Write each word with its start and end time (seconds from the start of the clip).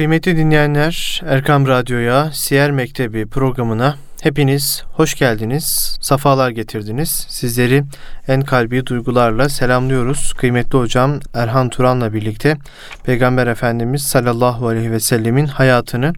Kıymetli 0.00 0.36
dinleyenler, 0.36 1.22
Erkam 1.26 1.66
Radyo'ya, 1.66 2.30
Siyer 2.32 2.70
Mektebi 2.70 3.26
programına 3.26 3.96
hepiniz 4.22 4.84
hoş 4.92 5.14
geldiniz, 5.14 5.98
safalar 6.00 6.50
getirdiniz. 6.50 7.26
Sizleri 7.28 7.84
en 8.28 8.42
kalbi 8.42 8.86
duygularla 8.86 9.48
selamlıyoruz. 9.48 10.32
Kıymetli 10.32 10.78
hocam 10.78 11.20
Erhan 11.34 11.68
Turan'la 11.68 12.12
birlikte 12.14 12.56
Peygamber 13.04 13.46
Efendimiz 13.46 14.02
sallallahu 14.02 14.68
aleyhi 14.68 14.92
ve 14.92 15.00
sellemin 15.00 15.46
hayatını 15.46 16.12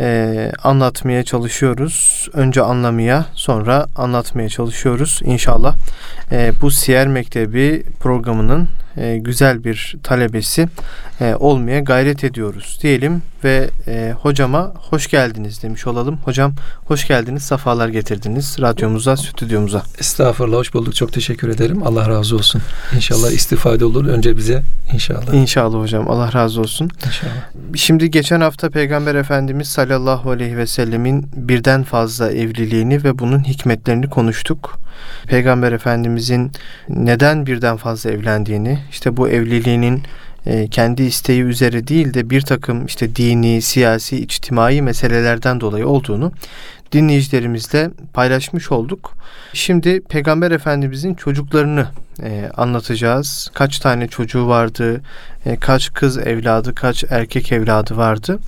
e, 0.00 0.52
anlatmaya 0.62 1.22
çalışıyoruz. 1.22 2.28
Önce 2.32 2.62
anlamaya 2.62 3.26
sonra 3.34 3.86
anlatmaya 3.96 4.48
çalışıyoruz. 4.48 5.20
İnşallah 5.24 5.76
e, 6.32 6.52
bu 6.60 6.70
Siyer 6.70 7.08
Mektebi 7.08 7.82
programının 8.00 8.68
e, 9.00 9.18
güzel 9.18 9.64
bir 9.64 9.96
talebesi 10.02 10.68
e, 11.20 11.34
olmaya 11.34 11.80
gayret 11.80 12.24
ediyoruz 12.24 12.78
diyelim 12.82 13.22
ve 13.44 13.70
e, 13.86 14.14
hocama 14.20 14.72
hoş 14.90 15.06
geldiniz 15.06 15.62
demiş 15.62 15.86
olalım. 15.86 16.18
Hocam 16.24 16.52
hoş 16.84 17.08
geldiniz, 17.08 17.42
safalar 17.42 17.88
getirdiniz 17.88 18.56
radyomuza, 18.60 19.16
stüdyomuza. 19.16 19.82
Estağfurullah, 19.98 20.56
hoş 20.56 20.74
bulduk. 20.74 20.94
Çok 20.94 21.12
teşekkür 21.12 21.48
ederim. 21.48 21.82
Allah 21.82 22.08
razı 22.08 22.36
olsun. 22.36 22.62
İnşallah 22.96 23.30
istifade 23.30 23.84
olur. 23.84 24.06
Önce 24.06 24.36
bize 24.36 24.62
inşallah. 24.92 25.34
İnşallah 25.34 25.78
hocam. 25.78 26.10
Allah 26.10 26.32
razı 26.32 26.60
olsun. 26.60 26.90
İnşallah. 27.06 27.32
Şimdi 27.74 28.10
geçen 28.10 28.40
hafta 28.40 28.70
Peygamber 28.70 29.14
Efendimiz 29.14 29.68
sallallahu 29.68 30.30
aleyhi 30.30 30.56
ve 30.56 30.66
sellemin 30.66 31.26
birden 31.36 31.82
fazla 31.82 32.32
evliliğini 32.32 33.04
ve 33.04 33.18
bunun 33.18 33.44
hikmetlerini 33.44 34.08
konuştuk. 34.10 34.78
Peygamber 35.26 35.72
Efendimizin 35.72 36.52
neden 36.88 37.46
birden 37.46 37.76
fazla 37.76 38.10
evlendiğini, 38.10 38.78
işte 38.90 39.16
bu 39.16 39.28
evliliğinin 39.28 40.02
e, 40.46 40.68
kendi 40.68 41.02
isteği 41.02 41.42
üzere 41.42 41.88
değil 41.88 42.14
de 42.14 42.30
bir 42.30 42.40
takım 42.40 42.86
işte 42.86 43.16
dini, 43.16 43.62
siyasi, 43.62 44.16
içtimai 44.16 44.82
meselelerden 44.82 45.60
dolayı 45.60 45.88
olduğunu 45.88 46.32
dinleyicilerimizle 46.92 47.90
paylaşmış 48.12 48.72
olduk. 48.72 49.14
Şimdi 49.52 50.00
Peygamber 50.00 50.50
Efendimizin 50.50 51.14
çocuklarını 51.14 51.86
e, 52.22 52.50
anlatacağız. 52.56 53.50
Kaç 53.54 53.78
tane 53.78 54.08
çocuğu 54.08 54.48
vardı, 54.48 55.00
e, 55.46 55.56
kaç 55.56 55.92
kız 55.92 56.18
evladı, 56.18 56.74
kaç 56.74 57.04
erkek 57.10 57.52
evladı 57.52 57.96
vardı. 57.96 58.38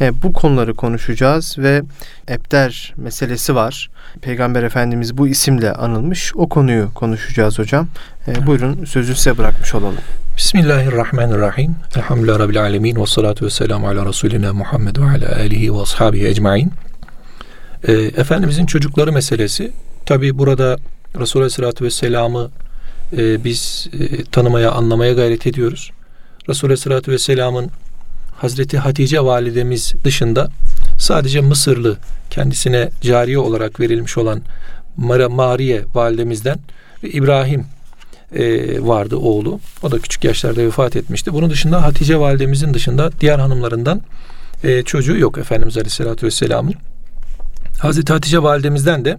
E, 0.00 0.22
bu 0.22 0.32
konuları 0.32 0.74
konuşacağız 0.74 1.58
ve 1.58 1.82
Ebder 2.28 2.94
meselesi 2.96 3.54
var. 3.54 3.90
Peygamber 4.20 4.62
Efendimiz 4.62 5.18
bu 5.18 5.28
isimle 5.28 5.72
anılmış. 5.72 6.32
O 6.36 6.48
konuyu 6.48 6.94
konuşacağız 6.94 7.58
hocam. 7.58 7.88
E, 8.28 8.46
buyurun 8.46 8.84
sözü 8.84 9.14
size 9.14 9.38
bırakmış 9.38 9.74
olalım. 9.74 9.98
Bismillahirrahmanirrahim. 10.36 11.76
Elhamdülillahi 11.96 12.38
Rabbil 12.38 12.60
alemin. 12.60 12.96
Ve 12.96 13.06
salatu 13.06 13.46
ve 13.46 13.50
selamu 13.50 13.88
ala 13.88 14.06
Resulina 14.06 14.52
Muhammed 14.52 14.96
ve 14.96 15.04
ala 15.04 15.36
alihi 15.36 15.74
ve 15.74 15.80
ashabihi 15.80 16.26
ecmain. 16.26 16.72
E, 17.84 17.92
Efendimizin 17.92 18.66
çocukları 18.66 19.12
meselesi. 19.12 19.72
Tabi 20.06 20.38
burada 20.38 20.76
Resulü 21.20 21.42
Aleyhisselatü 21.42 21.84
Vesselam'ı 21.84 22.50
e, 23.16 23.44
biz 23.44 23.88
e, 23.92 24.24
tanımaya, 24.24 24.70
anlamaya 24.70 25.12
gayret 25.12 25.46
ediyoruz. 25.46 25.90
Resulü 26.48 26.68
Aleyhisselatü 26.68 27.12
Vesselam'ın 27.12 27.70
Hazreti 28.36 28.78
Hatice 28.78 29.20
validemiz 29.20 29.94
dışında 30.04 30.48
sadece 30.98 31.40
Mısırlı 31.40 31.96
kendisine 32.30 32.90
cariye 33.00 33.38
olarak 33.38 33.80
verilmiş 33.80 34.18
olan 34.18 34.42
Mariye 34.96 35.84
validemizden 35.94 36.58
ve 37.04 37.10
İbrahim 37.10 37.64
e, 38.34 38.42
vardı 38.86 39.16
oğlu. 39.16 39.60
O 39.82 39.90
da 39.90 39.98
küçük 39.98 40.24
yaşlarda 40.24 40.60
vefat 40.60 40.96
etmişti. 40.96 41.32
Bunun 41.32 41.50
dışında 41.50 41.82
Hatice 41.82 42.18
validemizin 42.20 42.74
dışında 42.74 43.10
diğer 43.20 43.38
hanımlarından 43.38 44.02
e, 44.64 44.82
çocuğu 44.82 45.18
yok 45.18 45.38
Efendimiz 45.38 45.76
Aleyhisselatü 45.76 46.26
Vesselam'ın. 46.26 46.74
Hazreti 47.78 48.12
Hatice 48.12 48.42
validemizden 48.42 49.04
de 49.04 49.18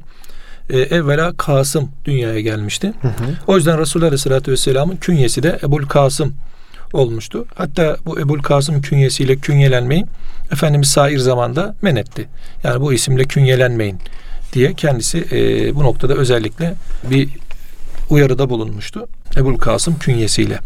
e, 0.70 0.80
evvela 0.80 1.34
Kasım 1.38 1.92
dünyaya 2.06 2.40
gelmişti. 2.40 2.94
Hı 3.02 3.08
hı. 3.08 3.36
O 3.47 3.56
yüzden 3.56 3.80
Resulullah 3.80 4.08
Aleyhisselatü 4.08 4.52
Vesselam'ın 4.52 4.96
künyesi 4.96 5.44
de 5.44 5.59
Ebul 5.64 5.86
Kasım 5.86 6.34
olmuştu. 6.94 7.46
Hatta 7.56 7.98
bu 8.06 8.19
Ebul 8.19 8.40
Kasım 8.40 8.81
künyesiyle 8.81 9.36
künyelenmeyi 9.36 10.06
Efendimiz 10.52 10.88
sair 10.88 11.18
zamanda 11.18 11.75
men 11.81 11.96
etti. 11.96 12.28
Yani 12.64 12.81
bu 12.81 12.94
isimle 12.94 13.24
künyelenmeyin 13.24 14.00
diye 14.53 14.74
kendisi 14.74 15.25
e, 15.31 15.75
bu 15.75 15.84
noktada 15.84 16.14
özellikle 16.14 16.74
bir 17.03 17.30
uyarıda 18.09 18.50
bulunmuştu. 18.50 19.08
Ebul 19.38 19.58
Kasım 19.58 20.00
künyesiyle. 20.00 20.59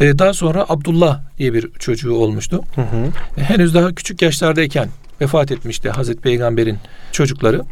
E, 0.00 0.18
daha 0.18 0.32
sonra 0.32 0.66
Abdullah 0.68 1.20
diye 1.38 1.52
bir 1.52 1.70
çocuğu 1.78 2.14
olmuştu. 2.14 2.62
Hı 2.74 2.80
hı. 2.80 3.40
E, 3.40 3.44
henüz 3.44 3.74
daha 3.74 3.92
küçük 3.92 4.22
yaşlardayken 4.22 4.88
vefat 5.20 5.52
etmişti 5.52 5.90
Hazreti 5.90 6.20
Peygamber'in 6.20 6.78
çocukları. 7.12 7.62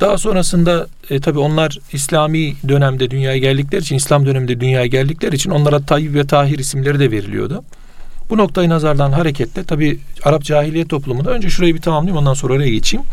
Daha 0.00 0.18
sonrasında 0.18 0.86
e, 1.10 1.20
tabi 1.20 1.38
onlar 1.38 1.78
İslami 1.92 2.54
dönemde 2.68 3.10
dünyaya 3.10 3.38
geldikleri 3.38 3.82
için, 3.82 3.96
İslam 3.96 4.26
döneminde 4.26 4.60
dünyaya 4.60 4.86
geldikleri 4.86 5.36
için 5.36 5.50
onlara 5.50 5.80
Tayyip 5.80 6.14
ve 6.14 6.26
Tahir 6.26 6.58
isimleri 6.58 7.00
de 7.00 7.10
veriliyordu. 7.10 7.64
Bu 8.30 8.38
noktayı 8.38 8.68
nazardan 8.68 9.12
hareketle 9.12 9.64
tabi 9.64 9.98
Arap 10.24 10.42
cahiliye 10.42 10.84
toplumunda 10.88 11.30
önce 11.30 11.50
şurayı 11.50 11.74
bir 11.74 11.80
tamamlayayım 11.80 12.16
ondan 12.16 12.34
sonra 12.34 12.54
oraya 12.54 12.70
geçeyim. 12.70 13.06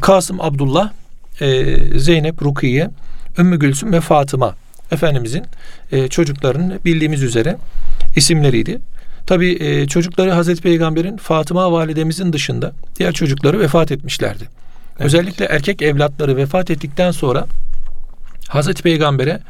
Kasım 0.00 0.40
Abdullah, 0.40 0.90
e, 1.40 1.76
Zeynep 1.98 2.42
Rukiye, 2.42 2.90
Ümmü 3.38 3.58
Gülsüm 3.58 3.92
ve 3.92 4.00
Fatıma 4.00 4.54
Efendimizin 4.92 5.44
e, 5.92 6.08
çocuklarının 6.08 6.80
bildiğimiz 6.84 7.22
üzere 7.22 7.56
isimleriydi. 8.16 8.80
Tabi 9.28 9.56
e, 9.60 9.86
çocukları 9.86 10.30
Hazreti 10.30 10.62
Peygamber'in 10.62 11.16
Fatıma 11.16 11.72
validemizin 11.72 12.32
dışında 12.32 12.72
diğer 12.98 13.12
çocukları 13.12 13.60
vefat 13.60 13.92
etmişlerdi. 13.92 14.44
Evet. 14.44 15.06
Özellikle 15.06 15.44
erkek 15.44 15.82
evlatları 15.82 16.36
vefat 16.36 16.70
ettikten 16.70 17.10
sonra 17.10 17.46
Hazreti 18.48 18.82
Peygamber'e 18.82 19.40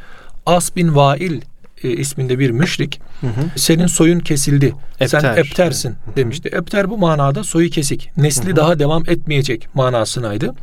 As 0.45 0.75
bin 0.75 0.95
Vail 0.95 1.41
e, 1.83 1.89
isminde 1.89 2.39
bir 2.39 2.49
müşrik 2.51 3.01
hı 3.21 3.27
hı. 3.27 3.31
senin 3.55 3.87
soyun 3.87 4.19
kesildi. 4.19 4.75
Epter. 4.99 5.19
Sen 5.19 5.35
eptersin 5.35 5.89
hı 5.89 6.11
hı. 6.11 6.15
demişti. 6.15 6.49
Epter 6.49 6.89
bu 6.89 6.97
manada 6.97 7.43
soyu 7.43 7.69
kesik. 7.69 8.11
Nesli 8.17 8.47
hı 8.47 8.51
hı. 8.51 8.55
daha 8.55 8.79
devam 8.79 9.03
etmeyecek 9.07 9.67
manasınaydı. 9.73 10.55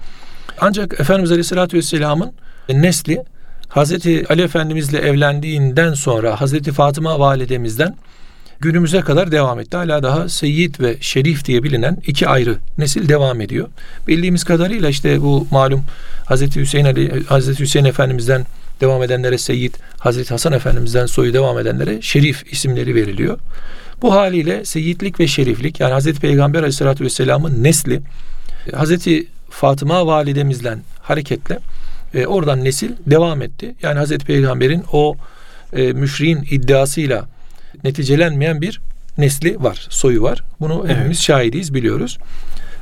Ancak 0.61 1.01
Efendimiz 1.01 1.31
Aleyhisselatü 1.31 1.77
Vesselam'ın 1.77 2.33
nesli 2.69 3.23
Hazreti 3.69 4.27
Ali 4.29 4.43
Efendimizle 4.43 4.99
evlendiğinden 4.99 5.95
sonra 5.95 6.41
Hazreti 6.41 6.73
Fatıma 6.73 7.19
validemizden 7.19 7.95
günümüze 8.61 9.01
kadar 9.01 9.33
devam 9.33 9.61
etti. 9.61 9.77
Hala 9.77 10.03
daha 10.03 10.29
Seyyid 10.29 10.75
ve 10.81 10.97
Şerif 11.01 11.45
diye 11.45 11.63
bilinen 11.63 11.99
iki 12.07 12.29
ayrı 12.29 12.59
nesil 12.79 13.09
devam 13.09 13.41
ediyor. 13.41 13.69
Bildiğimiz 14.09 14.45
kadarıyla 14.45 14.89
işte 14.89 15.23
bu 15.23 15.47
malum 15.51 15.85
Hazreti 16.25 16.61
Hüseyin 16.61 16.85
Ali 16.85 17.25
Hazreti 17.25 17.61
Hüseyin 17.61 17.85
Efendimizden 17.85 18.47
devam 18.81 19.03
edenlere 19.03 19.39
Seyyid, 19.39 19.75
Hazreti 19.99 20.31
Hasan 20.31 20.53
Efendimizden 20.53 21.07
soyu 21.07 21.33
devam 21.33 21.59
edenlere 21.59 22.03
Şerif 22.03 22.53
isimleri 22.53 22.95
veriliyor. 22.95 23.39
Bu 24.03 24.15
haliyle 24.15 24.65
Seyyidlik 24.65 25.21
ve 25.21 25.27
Şeriflik 25.27 25.81
yani 25.81 25.93
Hazreti 25.93 26.21
Peygamber 26.21 26.59
Aleyhisselatü 26.59 27.05
Vesselam'ın 27.05 27.65
nesli 27.65 28.01
Hazreti 28.75 29.27
Fatıma 29.51 30.07
validemizden 30.07 30.81
hareketle 31.03 31.59
e, 32.15 32.27
oradan 32.27 32.65
nesil 32.65 32.91
devam 33.07 33.43
etti. 33.43 33.75
Yani 33.83 33.99
Hazreti 33.99 34.27
Peygamber'in 34.27 34.85
o 34.93 35.17
e, 35.73 35.93
müşriğin 35.93 36.47
iddiasıyla 36.51 37.27
neticelenmeyen 37.85 38.61
bir 38.61 38.81
nesli 39.19 39.63
var, 39.63 39.87
soyu 39.91 40.23
var. 40.23 40.43
Bunu 40.61 40.83
evet. 40.87 40.97
hepimiz 40.97 41.23
şahidiyiz, 41.23 41.75
biliyoruz. 41.75 42.19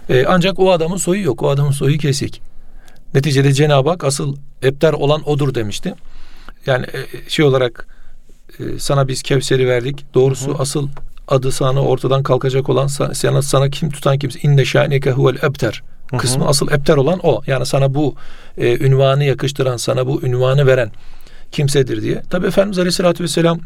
E, 0.09 0.25
ancak 0.29 0.59
o 0.59 0.73
adamın 0.73 0.97
soyu 0.97 1.23
yok. 1.23 1.43
O 1.43 1.51
adamın 1.51 1.71
soyu 1.71 1.99
kesik. 1.99 2.43
Neticede 3.15 3.53
Cenab-ı 3.53 3.91
Hak 3.91 4.05
asıl 4.05 4.37
ebter 4.63 4.93
olan 4.93 5.29
odur 5.29 5.55
demişti. 5.55 5.95
Yani 6.67 6.87
e, 6.87 7.31
şey 7.31 7.45
olarak 7.45 7.87
e, 8.59 8.79
sana 8.79 9.09
biz 9.09 9.23
Kevser'i 9.23 9.69
verdik. 9.69 10.15
Doğrusu 10.15 10.55
Hı. 10.55 10.59
asıl 10.59 10.89
adı 11.29 11.53
sana 11.53 11.81
ortadan 11.81 12.23
kalkacak 12.23 12.69
olan 12.69 12.87
sana, 12.87 13.43
sana 13.43 13.71
kim 13.71 13.91
tutan 13.91 14.19
kimse 14.19 14.41
inne 14.43 14.65
şaneke 14.65 15.11
huvel 15.11 15.39
ebter 15.43 15.83
kısmı 16.19 16.49
asıl 16.49 16.73
ebter 16.73 16.97
olan 16.97 17.21
o. 17.23 17.43
Yani 17.47 17.67
sana 17.67 17.95
bu 17.95 18.15
e, 18.59 18.87
ünvanı 18.87 19.25
yakıştıran, 19.25 19.77
sana 19.77 20.07
bu 20.07 20.23
ünvanı 20.23 20.67
veren 20.67 20.91
kimsedir 21.53 22.03
diye. 22.03 22.23
Tabi 22.31 22.47
Efendimiz 22.47 22.79
Aleyhisselatü 22.79 23.25
Vesselam 23.25 23.61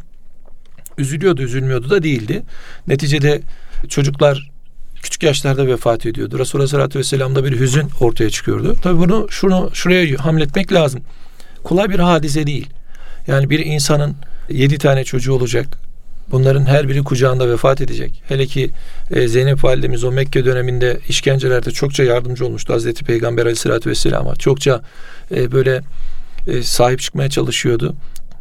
üzülüyordu, 0.99 1.43
üzülmüyordu 1.43 1.91
da 1.91 2.03
değildi. 2.03 2.43
Neticede 2.87 3.41
çocuklar 3.89 4.51
küçük 5.03 5.23
yaşlarda 5.23 5.67
vefat 5.67 6.07
ediyordu. 6.07 6.39
Resulullah 6.39 6.63
Aleyhisselatü 6.63 6.99
Vesselam'da 6.99 7.45
bir 7.45 7.61
hüzün 7.61 7.89
ortaya 8.01 8.31
çıkıyordu. 8.31 8.77
Tabi 8.83 8.99
bunu 8.99 9.27
şunu 9.31 9.71
şuraya 9.73 10.25
hamletmek 10.25 10.73
lazım. 10.73 11.01
Kolay 11.65 11.91
bir 11.91 11.99
hadise 11.99 12.47
değil. 12.47 12.67
Yani 13.27 13.51
bir 13.51 13.67
insanın 13.67 14.17
yedi 14.51 14.79
tane 14.79 15.05
çocuğu 15.05 15.33
olacak. 15.33 15.67
Bunların 16.31 16.67
her 16.67 16.89
biri 16.89 17.05
kucağında 17.05 17.51
vefat 17.51 17.81
edecek. 17.81 18.23
Hele 18.29 18.47
ki 18.47 18.71
e, 19.11 19.29
Zeynep 19.29 19.65
validemiz 19.65 20.05
o 20.05 20.13
Mekke 20.13 20.45
döneminde 20.45 21.01
işkencelerde 21.09 21.71
çokça 21.71 22.05
yardımcı 22.05 22.47
olmuştu 22.47 22.73
Hazreti 22.73 23.05
Peygamber 23.05 23.43
aleyhissalatü 23.43 23.91
vesselama. 23.91 24.37
Çokça 24.37 24.83
e, 25.31 25.53
böyle 25.53 25.81
e, 26.47 26.63
sahip 26.63 27.01
çıkmaya 27.01 27.31
çalışıyordu. 27.31 27.95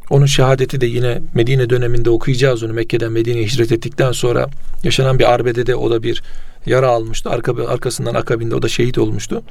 Onun 0.10 0.26
şehadeti 0.26 0.82
de 0.82 0.86
yine 0.86 1.22
Medine 1.34 1.70
döneminde 1.70 2.10
okuyacağız 2.10 2.64
onu. 2.64 2.74
Mekke'den 2.74 3.12
Medine'ye 3.12 3.46
hicret 3.46 3.72
ettikten 3.72 4.12
sonra 4.12 4.50
yaşanan 4.84 5.20
bir 5.20 5.34
arbedede 5.34 5.76
o 5.76 5.92
da 5.92 6.04
bir 6.04 6.24
yara 6.66 6.88
almıştı. 6.88 7.30
Arka, 7.30 7.68
arkasından 7.68 8.16
akabinde 8.16 8.56
o 8.56 8.62
da 8.62 8.68
şehit 8.68 8.98
olmuştu. 8.98 9.44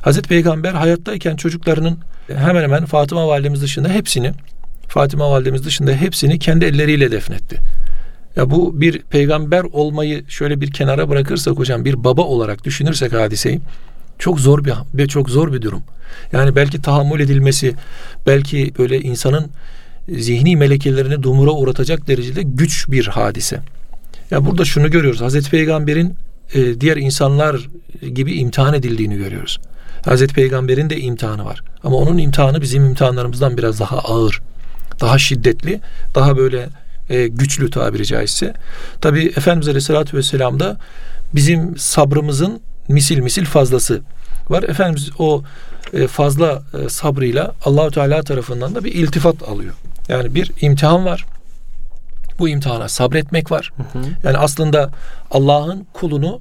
Hazreti 0.00 0.28
Peygamber 0.28 0.72
hayattayken 0.72 1.36
çocuklarının 1.36 1.98
hemen 2.36 2.62
hemen 2.62 2.84
Fatıma 2.84 3.28
validemiz 3.28 3.62
dışında 3.62 3.88
hepsini 3.88 4.32
Fatıma 4.88 5.30
validemiz 5.30 5.64
dışında 5.64 5.92
hepsini 5.92 6.38
kendi 6.38 6.64
elleriyle 6.64 7.10
defnetti. 7.10 7.58
Ya 8.36 8.50
bu 8.50 8.80
bir 8.80 8.98
peygamber 8.98 9.62
olmayı 9.72 10.24
şöyle 10.28 10.60
bir 10.60 10.70
kenara 10.70 11.08
bırakırsak 11.08 11.58
hocam 11.58 11.84
bir 11.84 12.04
baba 12.04 12.22
olarak 12.22 12.64
düşünürsek 12.64 13.12
hadiseyi 13.12 13.60
çok 14.18 14.40
zor 14.40 14.64
bir 14.94 15.08
çok 15.08 15.30
zor 15.30 15.52
bir 15.52 15.62
durum. 15.62 15.82
Yani 16.32 16.56
belki 16.56 16.82
tahammül 16.82 17.20
edilmesi, 17.20 17.74
belki 18.26 18.72
böyle 18.78 19.00
insanın 19.00 19.50
zihni 20.08 20.56
melekelerini 20.56 21.22
dumura 21.22 21.50
uğratacak 21.50 22.08
derecede 22.08 22.42
güç 22.42 22.88
bir 22.88 23.06
hadise. 23.06 23.60
Ya 24.30 24.46
burada 24.46 24.64
şunu 24.64 24.90
görüyoruz. 24.90 25.20
Hazreti 25.20 25.50
Peygamber'in 25.50 26.14
e, 26.54 26.80
diğer 26.80 26.96
insanlar 26.96 27.68
gibi 28.14 28.34
imtihan 28.34 28.74
edildiğini 28.74 29.16
görüyoruz. 29.16 29.58
Hazreti 30.04 30.34
Peygamber'in 30.34 30.90
de 30.90 31.00
imtihanı 31.00 31.44
var. 31.44 31.62
Ama 31.84 31.96
onun 31.96 32.18
imtihanı 32.18 32.60
bizim 32.60 32.84
imtihanlarımızdan 32.84 33.58
biraz 33.58 33.80
daha 33.80 33.98
ağır, 33.98 34.42
daha 35.00 35.18
şiddetli, 35.18 35.80
daha 36.14 36.36
böyle 36.36 36.68
e, 37.10 37.26
güçlü 37.26 37.70
tabiri 37.70 38.06
caizse. 38.06 38.54
Tabi 39.00 39.26
Efendimiz 39.26 39.68
Aleyhisselatü 39.68 40.16
Vesselam 40.16 40.60
da 40.60 40.76
bizim 41.34 41.76
sabrımızın 41.76 42.60
misil 42.88 43.18
misil 43.18 43.44
fazlası 43.44 44.02
var. 44.50 44.62
Efendimiz 44.62 45.10
o 45.18 45.42
e, 45.92 46.06
fazla 46.06 46.62
e, 46.84 46.88
sabrıyla 46.88 47.54
Allahu 47.64 47.90
Teala 47.90 48.22
tarafından 48.22 48.74
da 48.74 48.84
bir 48.84 48.92
iltifat 48.92 49.42
alıyor. 49.42 49.74
Yani 50.08 50.34
bir 50.34 50.52
imtihan 50.60 51.04
var. 51.04 51.24
Bu 52.38 52.48
imtihana 52.48 52.88
sabretmek 52.88 53.50
var. 53.50 53.72
Hı 53.76 53.98
hı. 53.98 54.04
Yani 54.24 54.38
aslında 54.38 54.90
Allah'ın 55.30 55.86
kulunu 55.92 56.40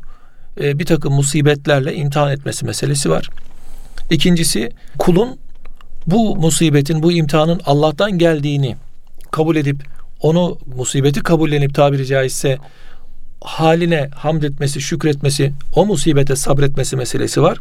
e, 0.61 0.79
bir 0.79 0.85
takım 0.85 1.13
musibetlerle 1.13 1.95
imtihan 1.95 2.31
etmesi 2.31 2.65
meselesi 2.65 3.09
var. 3.09 3.29
İkincisi 4.09 4.71
kulun 4.99 5.39
bu 6.07 6.35
musibetin, 6.35 7.03
bu 7.03 7.11
imtihanın 7.11 7.61
Allah'tan 7.65 8.17
geldiğini 8.17 8.75
kabul 9.31 9.55
edip 9.55 9.83
onu 10.21 10.57
musibeti 10.75 11.23
kabullenip 11.23 11.75
tabiri 11.75 12.05
caizse 12.05 12.57
haline 13.41 14.09
hamd 14.15 14.43
etmesi, 14.43 14.81
şükretmesi, 14.81 15.53
o 15.75 15.85
musibete 15.85 16.35
sabretmesi 16.35 16.95
meselesi 16.95 17.41
var. 17.41 17.57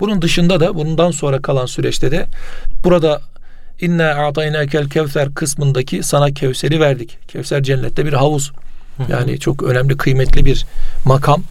Bunun 0.00 0.22
dışında 0.22 0.60
da 0.60 0.74
bundan 0.74 1.10
sonra 1.10 1.42
kalan 1.42 1.66
süreçte 1.66 2.10
de 2.10 2.26
burada 2.84 3.20
inna 3.82 4.10
a'taynakel 4.10 4.88
kevser 4.88 5.34
kısmındaki 5.34 6.02
sana 6.02 6.30
Kevser'i 6.30 6.80
verdik. 6.80 7.18
Kevser 7.28 7.62
cennette 7.62 8.06
bir 8.06 8.12
havuz. 8.12 8.52
Yani 9.08 9.38
çok 9.38 9.62
önemli, 9.62 9.96
kıymetli 9.96 10.44
bir 10.44 10.66
makam 11.04 11.42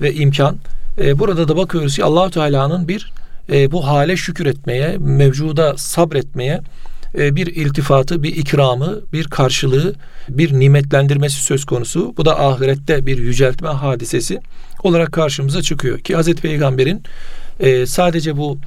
ve 0.00 0.14
imkan. 0.14 0.56
Ee, 0.98 1.18
burada 1.18 1.48
da 1.48 1.56
bakıyoruz 1.56 1.96
ki 1.96 2.04
allah 2.04 2.30
Teala'nın 2.30 2.88
bir 2.88 3.12
e, 3.52 3.72
bu 3.72 3.86
hale 3.86 4.16
şükür 4.16 4.46
etmeye, 4.46 4.96
mevcuda 4.98 5.76
sabretmeye 5.76 6.60
e, 7.18 7.36
bir 7.36 7.46
iltifatı, 7.46 8.22
bir 8.22 8.36
ikramı, 8.36 9.00
bir 9.12 9.24
karşılığı, 9.24 9.94
bir 10.28 10.52
nimetlendirmesi 10.52 11.44
söz 11.44 11.64
konusu. 11.64 12.14
Bu 12.16 12.24
da 12.24 12.40
ahirette 12.40 13.06
bir 13.06 13.18
yüceltme 13.18 13.68
hadisesi 13.68 14.40
olarak 14.82 15.12
karşımıza 15.12 15.62
çıkıyor. 15.62 15.98
Ki 15.98 16.14
Hazreti 16.16 16.42
Peygamber'in 16.42 17.02
e, 17.60 17.86
sadece 17.86 18.36
bu 18.36 18.58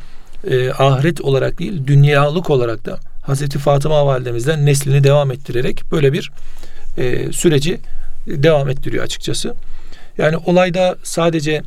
e, 0.49 0.71
ahiret 0.71 1.21
olarak 1.21 1.59
değil, 1.59 1.87
dünyalık 1.87 2.49
olarak 2.49 2.85
da 2.85 2.99
Hazreti 3.25 3.59
Fatıma 3.59 4.05
validemizden 4.05 4.65
neslini 4.65 5.03
devam 5.03 5.31
ettirerek 5.31 5.91
böyle 5.91 6.13
bir 6.13 6.31
e, 6.97 7.31
süreci 7.31 7.79
devam 8.27 8.69
ettiriyor 8.69 9.03
açıkçası. 9.03 9.53
Yani 10.17 10.37
olayda 10.37 10.95
sadece 11.03 11.61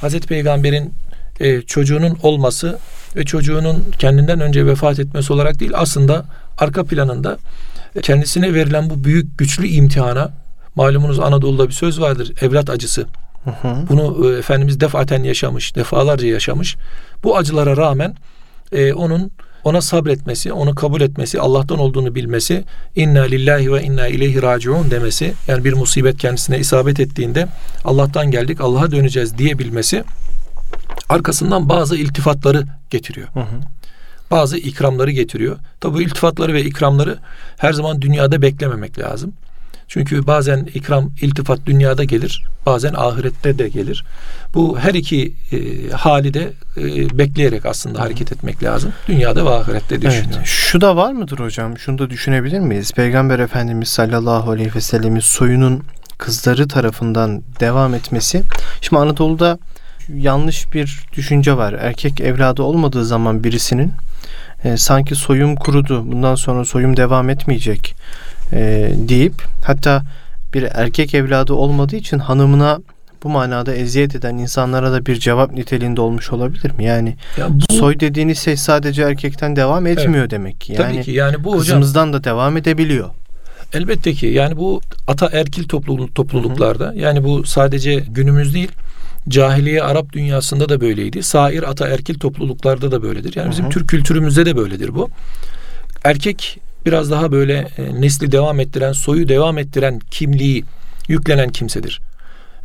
Hazreti 0.00 0.28
Peygamber'in 0.28 0.94
e, 1.40 1.62
çocuğunun 1.62 2.18
olması 2.22 2.78
ve 3.16 3.24
çocuğunun 3.24 3.84
kendinden 3.98 4.40
önce 4.40 4.66
vefat 4.66 4.98
etmesi 4.98 5.32
olarak 5.32 5.60
değil 5.60 5.72
aslında 5.74 6.24
arka 6.58 6.84
planında 6.84 7.38
kendisine 8.02 8.54
verilen 8.54 8.90
bu 8.90 9.04
büyük 9.04 9.38
güçlü 9.38 9.66
imtihana 9.66 10.32
malumunuz 10.74 11.20
Anadolu'da 11.20 11.68
bir 11.68 11.72
söz 11.72 12.00
vardır 12.00 12.32
evlat 12.40 12.70
acısı. 12.70 13.06
Hı 13.44 13.50
hı. 13.50 13.76
Bunu 13.88 14.30
e, 14.30 14.38
Efendimiz 14.38 14.80
defaten 14.80 15.22
yaşamış, 15.22 15.76
defalarca 15.76 16.28
yaşamış. 16.28 16.76
Bu 17.24 17.36
acılara 17.36 17.76
rağmen 17.76 18.16
e, 18.72 18.92
onun 18.92 19.30
ona 19.64 19.80
sabretmesi, 19.80 20.52
onu 20.52 20.74
kabul 20.74 21.00
etmesi, 21.00 21.40
Allah'tan 21.40 21.78
olduğunu 21.78 22.14
bilmesi, 22.14 22.64
inna 22.96 23.22
lillahi 23.22 23.72
ve 23.72 23.82
inna 23.82 24.08
ileyhi 24.08 24.42
raciun 24.42 24.90
demesi, 24.90 25.34
yani 25.48 25.64
bir 25.64 25.72
musibet 25.72 26.18
kendisine 26.18 26.58
isabet 26.58 27.00
ettiğinde 27.00 27.48
Allah'tan 27.84 28.30
geldik, 28.30 28.60
Allah'a 28.60 28.90
döneceğiz 28.90 29.38
diyebilmesi 29.38 30.04
arkasından 31.08 31.68
bazı 31.68 31.96
iltifatları 31.96 32.64
getiriyor. 32.90 33.28
Hı 33.28 33.40
hı. 33.40 33.60
Bazı 34.30 34.58
ikramları 34.58 35.10
getiriyor. 35.10 35.56
Tabi 35.80 35.94
bu 35.94 36.02
iltifatları 36.02 36.54
ve 36.54 36.64
ikramları 36.64 37.18
her 37.56 37.72
zaman 37.72 38.02
dünyada 38.02 38.42
beklememek 38.42 38.98
lazım. 38.98 39.32
Çünkü 39.88 40.26
bazen 40.26 40.68
ikram, 40.74 41.10
iltifat 41.20 41.66
dünyada 41.66 42.04
gelir, 42.04 42.42
bazen 42.66 42.94
ahirette 42.96 43.58
de 43.58 43.68
gelir. 43.68 44.04
Bu 44.54 44.78
her 44.78 44.94
iki 44.94 45.34
e, 45.52 45.90
hali 45.90 46.34
de 46.34 46.52
e, 46.76 47.18
bekleyerek 47.18 47.66
aslında 47.66 48.00
hareket 48.00 48.32
etmek 48.32 48.62
lazım. 48.62 48.92
Dünyada 49.08 49.44
ve 49.44 49.50
ahirette 49.50 50.02
düşünüyorum. 50.02 50.32
Evet. 50.36 50.46
Şu 50.46 50.80
da 50.80 50.96
var 50.96 51.12
mıdır 51.12 51.38
hocam? 51.38 51.78
Şunu 51.78 51.98
da 51.98 52.10
düşünebilir 52.10 52.58
miyiz? 52.58 52.92
Peygamber 52.92 53.38
Efendimiz 53.38 53.88
sallallahu 53.88 54.50
aleyhi 54.50 54.74
ve 54.74 54.80
sellemin 54.80 55.20
soyunun 55.20 55.82
kızları 56.18 56.68
tarafından 56.68 57.42
devam 57.60 57.94
etmesi. 57.94 58.42
Şimdi 58.80 59.02
Anadolu'da 59.02 59.58
yanlış 60.14 60.74
bir 60.74 61.00
düşünce 61.16 61.56
var. 61.56 61.72
Erkek 61.72 62.20
evladı 62.20 62.62
olmadığı 62.62 63.04
zaman 63.04 63.44
birisinin 63.44 63.92
e, 64.64 64.76
sanki 64.76 65.14
soyum 65.14 65.56
kurudu, 65.56 66.12
bundan 66.12 66.34
sonra 66.34 66.64
soyum 66.64 66.96
devam 66.96 67.30
etmeyecek 67.30 67.94
e, 68.52 68.92
deyip 69.08 69.34
hatta 69.64 70.02
bir 70.54 70.62
erkek 70.62 71.14
evladı 71.14 71.54
olmadığı 71.54 71.96
için 71.96 72.18
hanımına 72.18 72.78
bu 73.24 73.28
manada 73.28 73.74
eziyet 73.74 74.14
eden 74.14 74.38
insanlara 74.38 74.92
da 74.92 75.06
bir 75.06 75.16
cevap 75.16 75.52
niteliğinde 75.52 76.00
olmuş 76.00 76.32
olabilir 76.32 76.70
mi? 76.78 76.84
Yani 76.84 77.16
ya 77.38 77.46
bu, 77.50 77.74
soy 77.74 78.00
dediğiniz 78.00 78.38
şey 78.38 78.56
sadece 78.56 79.02
erkekten 79.02 79.56
devam 79.56 79.86
etmiyor 79.86 80.20
evet, 80.20 80.30
demek. 80.30 80.70
Yani 80.70 80.92
tabii 80.92 81.04
ki. 81.04 81.10
Yani 81.10 81.44
bu 81.44 81.58
kızımızdan 81.58 82.06
hocam, 82.08 82.12
da 82.12 82.24
devam 82.24 82.56
edebiliyor. 82.56 83.10
Elbette 83.72 84.12
ki. 84.12 84.26
Yani 84.26 84.56
bu 84.56 84.80
ata 85.06 85.28
erkil 85.32 85.68
topluluk, 85.68 86.14
topluluklarda 86.14 86.86
hı 86.86 86.90
hı. 86.90 86.98
yani 86.98 87.24
bu 87.24 87.44
sadece 87.44 87.94
günümüz 87.94 88.54
değil 88.54 88.72
Cahiliye 89.28 89.82
Arap 89.82 90.12
dünyasında 90.12 90.68
da 90.68 90.80
böyleydi. 90.80 91.22
Sair 91.22 91.62
ataerkil 91.62 92.18
topluluklarda 92.18 92.92
da 92.92 93.02
böyledir. 93.02 93.36
Yani 93.36 93.50
bizim 93.50 93.64
hı 93.64 93.68
hı. 93.68 93.72
Türk 93.72 93.88
kültürümüzde 93.88 94.46
de 94.46 94.56
böyledir 94.56 94.94
bu. 94.94 95.10
Erkek 96.04 96.58
biraz 96.86 97.10
daha 97.10 97.32
böyle 97.32 97.68
e, 97.78 98.00
nesli 98.00 98.32
devam 98.32 98.60
ettiren, 98.60 98.92
soyu 98.92 99.28
devam 99.28 99.58
ettiren 99.58 99.98
kimliği 100.10 100.64
yüklenen 101.08 101.48
kimsedir. 101.48 102.00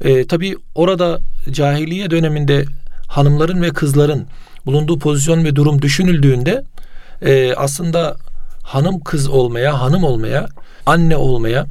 E, 0.02 0.28
tabii 0.28 0.56
orada 0.76 1.20
cahiliye 1.52 2.12
döneminde 2.12 2.66
hanımların 3.08 3.62
ve 3.62 3.70
kızların 3.70 4.28
bulunduğu 4.66 5.00
pozisyon 5.00 5.46
ve 5.46 5.56
durum 5.56 5.82
düşünüldüğünde 5.82 6.64
e, 7.22 7.54
aslında 7.54 8.18
hanım 8.64 9.00
kız 9.00 9.28
olmaya, 9.28 9.82
hanım 9.82 10.04
olmaya, 10.04 10.48
anne 10.86 11.18
olmaya, 11.18 11.66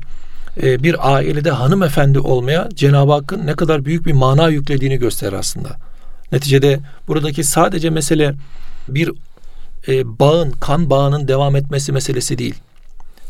e, 0.62 0.82
bir 0.82 1.14
ailede 1.14 1.50
hanımefendi 1.50 2.18
olmaya 2.18 2.68
Cenab-ı 2.74 3.12
Hakk'ın 3.12 3.46
ne 3.46 3.52
kadar 3.52 3.84
büyük 3.84 4.06
bir 4.06 4.12
mana 4.12 4.48
yüklediğini 4.48 4.96
gösterir 4.96 5.32
aslında. 5.32 5.68
Neticede 6.32 6.80
buradaki 7.08 7.44
sadece 7.44 7.90
mesele 7.90 8.34
bir 8.88 9.10
e, 9.88 10.18
bağın, 10.18 10.50
kan 10.50 10.90
bağının 10.90 11.28
devam 11.28 11.56
etmesi 11.56 11.92
meselesi 11.92 12.38
değil. 12.38 12.54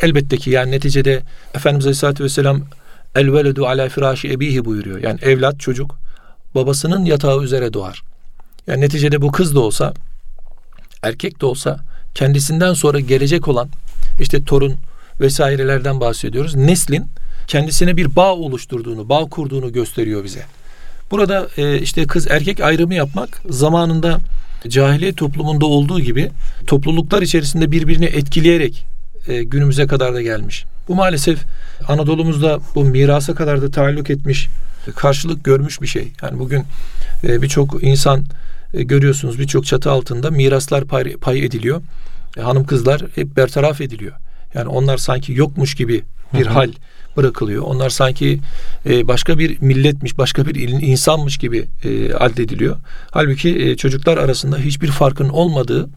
Elbette 0.01 0.37
ki 0.37 0.51
yani 0.51 0.71
neticede 0.71 1.23
Efendimiz 1.55 1.87
Aleyhisselatü 1.87 2.25
Vesselam 2.25 2.63
el 3.15 3.33
veledu 3.33 3.67
ala 3.67 3.89
firaşi 3.89 4.33
ebihi 4.33 4.65
buyuruyor. 4.65 5.03
Yani 5.03 5.19
evlat, 5.23 5.61
çocuk 5.61 5.99
babasının 6.55 7.05
yatağı 7.05 7.43
üzere 7.43 7.73
doğar. 7.73 8.03
Yani 8.67 8.81
neticede 8.81 9.23
bu 9.23 9.33
kız 9.33 9.55
da 9.55 9.61
olsa, 9.61 9.95
erkek 11.03 11.41
de 11.41 11.47
olsa 11.47 11.81
kendisinden 12.15 12.75
sonra 12.75 13.01
gelecek 13.01 13.49
olan 13.49 13.69
işte 14.21 14.45
torun 14.45 14.75
vesairelerden 15.21 16.01
bahsediyoruz. 16.01 16.55
Neslin 16.55 17.07
kendisine 17.47 17.97
bir 17.97 18.17
bağ 18.17 18.35
oluşturduğunu, 18.35 19.09
bağ 19.09 19.25
kurduğunu 19.25 19.73
gösteriyor 19.73 20.25
bize. 20.25 20.45
Burada 21.11 21.49
e, 21.57 21.79
işte 21.79 22.07
kız 22.07 22.31
erkek 22.31 22.61
ayrımı 22.61 22.95
yapmak 22.95 23.43
zamanında 23.49 24.19
cahiliye 24.69 25.13
toplumunda 25.13 25.67
olduğu 25.67 26.01
gibi 26.01 26.31
topluluklar 26.67 27.23
içerisinde 27.23 27.73
birbirini 27.73 28.05
etkileyerek 28.05 28.87
e, 29.29 29.43
günümüze 29.43 29.87
kadar 29.87 30.15
da 30.15 30.23
gelmiş. 30.23 30.65
Bu 30.89 30.95
maalesef 30.95 31.39
Anadolu'muzda 31.89 32.61
bu 32.75 32.85
mirasa 32.85 33.35
kadar 33.35 33.63
da 33.63 33.71
taalluk 33.71 34.11
etmiş, 34.11 34.49
karşılık 34.97 35.45
görmüş 35.45 35.83
bir 35.83 35.87
şey. 35.87 36.13
Yani 36.23 36.39
bugün 36.39 36.65
e, 37.25 37.43
birçok 37.43 37.85
insan 37.85 38.25
e, 38.75 38.83
görüyorsunuz 38.83 39.39
birçok 39.39 39.67
çatı 39.67 39.91
altında 39.91 40.31
miraslar 40.31 40.85
pay, 40.85 41.17
pay 41.17 41.45
ediliyor. 41.45 41.83
E, 42.37 42.41
hanım 42.41 42.67
kızlar 42.67 43.03
hep 43.15 43.37
bertaraf 43.37 43.81
ediliyor. 43.81 44.13
Yani 44.55 44.69
onlar 44.69 44.99
sanki 44.99 45.33
yokmuş 45.33 45.75
gibi 45.75 46.05
bir 46.35 46.47
hı 46.47 46.51
hı. 46.51 46.55
hal 46.55 46.73
bırakılıyor. 47.19 47.63
Onlar 47.63 47.91
sanki 47.91 48.41
e, 48.87 49.09
başka 49.09 49.39
bir 49.39 49.61
milletmiş, 49.61 50.19
başka 50.19 50.47
bir 50.47 50.55
insanmış 50.69 51.39
gibi 51.39 51.69
e, 51.85 52.15
addediliyor. 52.15 52.77
Halbuki 53.11 53.59
e, 53.59 53.77
çocuklar 53.77 54.17
arasında 54.17 54.59
hiçbir 54.59 54.89
farkın 54.89 55.29
olmadığı 55.29 55.89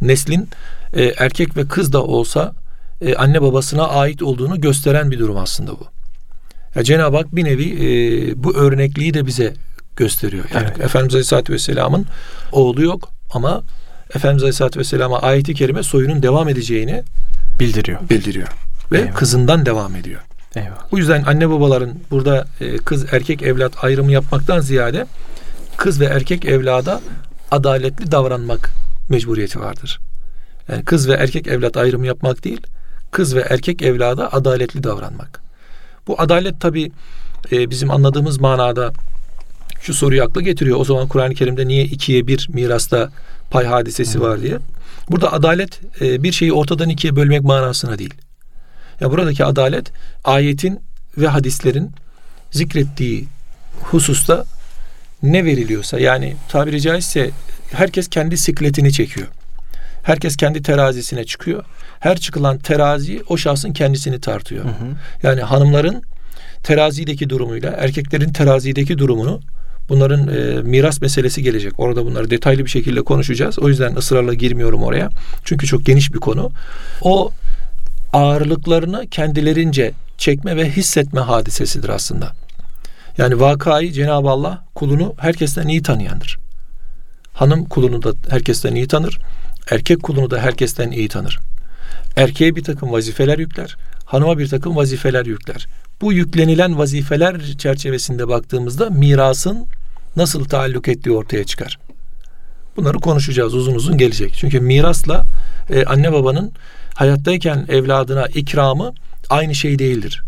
neslin 0.00 0.48
e, 0.92 1.04
erkek 1.04 1.56
ve 1.56 1.68
kız 1.68 1.92
da 1.92 2.02
olsa 2.04 2.52
e, 3.00 3.14
anne 3.14 3.42
babasına 3.42 3.88
ait 3.88 4.22
olduğunu 4.22 4.60
gösteren 4.60 5.10
bir 5.10 5.18
durum 5.18 5.36
aslında 5.36 5.72
bu. 5.72 5.86
Ya 6.74 6.82
Cenab-ı 6.84 7.16
Hak 7.16 7.36
bir 7.36 7.44
nevi 7.44 7.64
e, 7.64 8.44
bu 8.44 8.56
örnekliği 8.56 9.14
de 9.14 9.26
bize 9.26 9.54
gösteriyor. 9.96 10.44
Yani 10.54 10.66
evet. 10.66 10.80
Efendimiz 10.80 11.14
Aleyhisselatü 11.14 11.52
Vesselam'ın 11.52 12.06
oğlu 12.52 12.82
yok 12.82 13.10
ama 13.30 13.62
Efendimiz 14.14 14.42
Aleyhisselatü 14.42 14.78
Vesselam'a 14.80 15.18
ayeti 15.18 15.54
kerime 15.54 15.82
soyunun 15.82 16.22
devam 16.22 16.48
edeceğini 16.48 17.02
bildiriyor. 17.60 18.00
Bildiriyor. 18.10 18.48
Ve 18.92 18.98
Eyvallah. 18.98 19.14
kızından 19.14 19.66
devam 19.66 19.96
ediyor. 19.96 20.20
Eyvallah. 20.56 20.90
Bu 20.92 20.98
yüzden 20.98 21.22
anne 21.22 21.50
babaların 21.50 21.94
burada 22.10 22.44
e, 22.60 22.76
kız 22.76 23.12
erkek 23.12 23.42
evlat 23.42 23.84
ayrımı 23.84 24.12
yapmaktan 24.12 24.60
ziyade 24.60 25.06
kız 25.76 26.00
ve 26.00 26.04
erkek 26.04 26.44
evlada 26.44 27.00
adaletli 27.50 28.10
davranmak 28.10 28.70
mecburiyeti 29.08 29.60
vardır. 29.60 30.00
Yani 30.68 30.84
kız 30.84 31.08
ve 31.08 31.12
erkek 31.12 31.46
evlat 31.46 31.76
ayrımı 31.76 32.06
yapmak 32.06 32.44
değil, 32.44 32.60
kız 33.10 33.34
ve 33.34 33.40
erkek 33.40 33.82
evlada 33.82 34.32
adaletli 34.32 34.82
davranmak. 34.82 35.40
Bu 36.06 36.20
adalet 36.20 36.60
tabi 36.60 36.92
e, 37.52 37.70
bizim 37.70 37.90
anladığımız 37.90 38.40
manada 38.40 38.92
şu 39.80 39.94
soruyu 39.94 40.22
akla 40.22 40.40
getiriyor. 40.40 40.80
O 40.80 40.84
zaman 40.84 41.08
Kur'an-ı 41.08 41.34
Kerim'de 41.34 41.68
niye 41.68 41.84
ikiye 41.84 42.26
bir 42.26 42.48
mirasta 42.52 43.10
pay 43.50 43.66
hadisesi 43.66 44.20
var 44.20 44.42
diye. 44.42 44.58
Burada 45.10 45.32
adalet 45.32 45.80
e, 46.00 46.22
bir 46.22 46.32
şeyi 46.32 46.52
ortadan 46.52 46.88
ikiye 46.88 47.16
bölmek 47.16 47.42
manasına 47.42 47.98
değil. 47.98 48.14
Ya 49.00 49.10
buradaki 49.10 49.44
adalet 49.44 49.92
ayetin 50.24 50.80
ve 51.18 51.28
hadislerin 51.28 51.90
zikrettiği 52.50 53.28
hususta 53.80 54.44
ne 55.22 55.44
veriliyorsa 55.44 56.00
yani 56.00 56.36
tabiri 56.48 56.80
caizse 56.80 57.30
herkes 57.72 58.08
kendi 58.08 58.36
sikletini 58.36 58.92
çekiyor. 58.92 59.26
Herkes 60.02 60.36
kendi 60.36 60.62
terazisine 60.62 61.24
çıkıyor. 61.24 61.64
Her 62.00 62.18
çıkılan 62.18 62.58
terazi 62.58 63.22
o 63.28 63.36
şahsın 63.36 63.72
kendisini 63.72 64.20
tartıyor. 64.20 64.64
Hı 64.64 64.68
hı. 64.68 64.86
Yani 65.22 65.40
hanımların 65.40 66.02
terazideki 66.62 67.30
durumuyla 67.30 67.70
erkeklerin 67.70 68.32
terazideki 68.32 68.98
durumunu 68.98 69.40
bunların 69.88 70.28
e, 70.28 70.62
miras 70.62 71.00
meselesi 71.00 71.42
gelecek. 71.42 71.80
Orada 71.80 72.06
bunları 72.06 72.30
detaylı 72.30 72.64
bir 72.64 72.70
şekilde 72.70 73.02
konuşacağız. 73.02 73.58
O 73.58 73.68
yüzden 73.68 73.96
ısrarla 73.96 74.34
girmiyorum 74.34 74.82
oraya. 74.82 75.10
Çünkü 75.44 75.66
çok 75.66 75.86
geniş 75.86 76.14
bir 76.14 76.18
konu. 76.18 76.50
O 77.02 77.32
ağırlıklarını 78.16 79.06
kendilerince 79.10 79.92
çekme 80.18 80.56
ve 80.56 80.70
hissetme 80.70 81.20
hadisesidir 81.20 81.88
aslında. 81.88 82.32
Yani 83.18 83.40
vakayı 83.40 83.92
Cenab-ı 83.92 84.28
Allah 84.28 84.64
kulunu 84.74 85.14
herkesten 85.18 85.68
iyi 85.68 85.82
tanıyandır. 85.82 86.38
Hanım 87.32 87.64
kulunu 87.64 88.02
da 88.02 88.12
herkesten 88.28 88.74
iyi 88.74 88.88
tanır. 88.88 89.18
Erkek 89.70 90.02
kulunu 90.02 90.30
da 90.30 90.38
herkesten 90.38 90.90
iyi 90.90 91.08
tanır. 91.08 91.38
Erkeğe 92.16 92.56
bir 92.56 92.64
takım 92.64 92.92
vazifeler 92.92 93.38
yükler. 93.38 93.76
Hanıma 94.04 94.38
bir 94.38 94.48
takım 94.48 94.76
vazifeler 94.76 95.26
yükler. 95.26 95.66
Bu 96.00 96.12
yüklenilen 96.12 96.78
vazifeler 96.78 97.40
çerçevesinde 97.58 98.28
baktığımızda 98.28 98.90
mirasın 98.90 99.66
nasıl 100.16 100.44
taalluk 100.44 100.88
ettiği 100.88 101.10
ortaya 101.10 101.44
çıkar. 101.44 101.78
Bunları 102.76 102.98
konuşacağız 102.98 103.54
uzun 103.54 103.74
uzun 103.74 103.98
gelecek. 103.98 104.34
Çünkü 104.34 104.60
mirasla 104.60 105.24
e, 105.70 105.84
anne 105.84 106.12
babanın 106.12 106.52
hayattayken 106.96 107.66
evladına 107.68 108.26
ikramı 108.26 108.92
aynı 109.30 109.54
şey 109.54 109.78
değildir. 109.78 110.22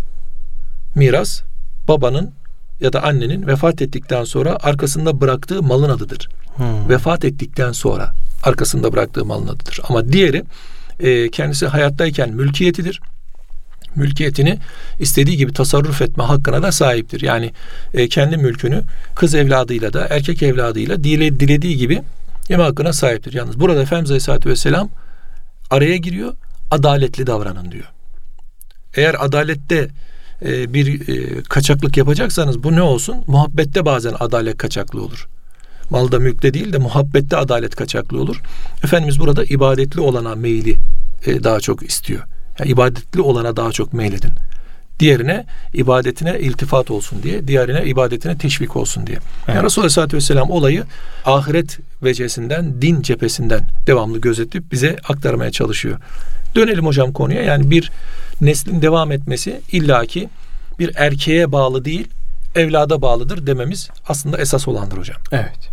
Miras 0.94 1.42
babanın 1.88 2.32
ya 2.80 2.92
da 2.92 3.02
annenin 3.02 3.46
vefat 3.46 3.82
ettikten 3.82 4.24
sonra 4.24 4.58
arkasında 4.62 5.20
bıraktığı 5.20 5.62
malın 5.62 5.90
adıdır. 5.90 6.28
Hmm. 6.56 6.88
Vefat 6.88 7.24
ettikten 7.24 7.72
sonra 7.72 8.12
arkasında 8.42 8.92
bıraktığı 8.92 9.24
malın 9.24 9.48
adıdır. 9.48 9.80
Ama 9.88 10.08
diğeri 10.12 10.44
e, 11.00 11.30
kendisi 11.30 11.66
hayattayken 11.66 12.30
mülkiyetidir. 12.30 13.00
Mülkiyetini 13.94 14.58
istediği 14.98 15.36
gibi 15.36 15.52
tasarruf 15.52 16.02
etme 16.02 16.24
hakkına 16.24 16.62
da 16.62 16.72
sahiptir. 16.72 17.20
Yani 17.20 17.52
e, 17.94 18.08
kendi 18.08 18.36
mülkünü 18.36 18.82
kız 19.14 19.34
evladıyla 19.34 19.92
da 19.92 20.06
erkek 20.10 20.42
evladıyla 20.42 21.04
dile, 21.04 21.40
dilediği 21.40 21.76
gibi 21.76 22.02
yeme 22.48 22.62
hakkına 22.62 22.92
sahiptir. 22.92 23.32
Yalnız 23.32 23.60
burada 23.60 23.82
Efendimiz 23.82 24.10
Aleyhisselatü 24.10 24.48
Vesselam 24.48 24.88
araya 25.70 25.96
giriyor 25.96 26.34
adaletli 26.70 27.26
davranın 27.26 27.70
diyor. 27.70 27.92
Eğer 28.94 29.16
adalette 29.18 29.88
e, 30.44 30.74
bir 30.74 31.08
e, 31.08 31.42
kaçaklık 31.42 31.96
yapacaksanız 31.96 32.62
bu 32.62 32.76
ne 32.76 32.82
olsun? 32.82 33.16
Muhabbette 33.26 33.84
bazen 33.84 34.14
adalet 34.18 34.58
kaçaklı 34.58 35.02
olur. 35.02 35.28
Malda 35.90 36.18
mülkte 36.18 36.54
değil 36.54 36.72
de 36.72 36.78
muhabbette 36.78 37.36
adalet 37.36 37.76
kaçaklı 37.76 38.20
olur. 38.20 38.40
Efendimiz 38.84 39.20
burada 39.20 39.44
ibadetli 39.44 40.00
olana 40.00 40.34
meyli 40.34 40.76
e, 41.26 41.44
daha 41.44 41.60
çok 41.60 41.82
istiyor. 41.82 42.22
Yani 42.58 42.70
ibadetli 42.70 43.20
olana 43.20 43.56
daha 43.56 43.72
çok 43.72 43.92
meyledin. 43.92 44.32
Diğerine 45.00 45.44
ibadetine 45.74 46.38
iltifat 46.38 46.90
olsun 46.90 47.22
diye, 47.22 47.48
diğerine 47.48 47.84
ibadetine 47.84 48.38
teşvik 48.38 48.76
olsun 48.76 49.06
diye. 49.06 49.16
Evet. 49.16 49.56
Yani 49.56 49.64
Resulullah 49.64 49.84
Aleyhisselatü 49.84 50.16
Vesselam 50.16 50.50
olayı 50.50 50.84
ahiret 51.24 51.78
vecesinden, 52.02 52.82
din 52.82 53.02
cephesinden 53.02 53.68
devamlı 53.86 54.18
gözetip 54.18 54.72
bize 54.72 54.96
aktarmaya 55.08 55.50
çalışıyor. 55.50 55.98
Dönelim 56.54 56.86
hocam 56.86 57.12
konuya. 57.12 57.42
Yani 57.42 57.70
bir 57.70 57.90
neslin 58.40 58.82
devam 58.82 59.12
etmesi 59.12 59.60
illaki 59.72 60.28
bir 60.78 60.92
erkeğe 60.96 61.52
bağlı 61.52 61.84
değil, 61.84 62.08
evlada 62.54 63.02
bağlıdır 63.02 63.46
dememiz 63.46 63.88
aslında 64.08 64.38
esas 64.38 64.68
olandır 64.68 64.98
hocam. 64.98 65.16
Evet. 65.32 65.70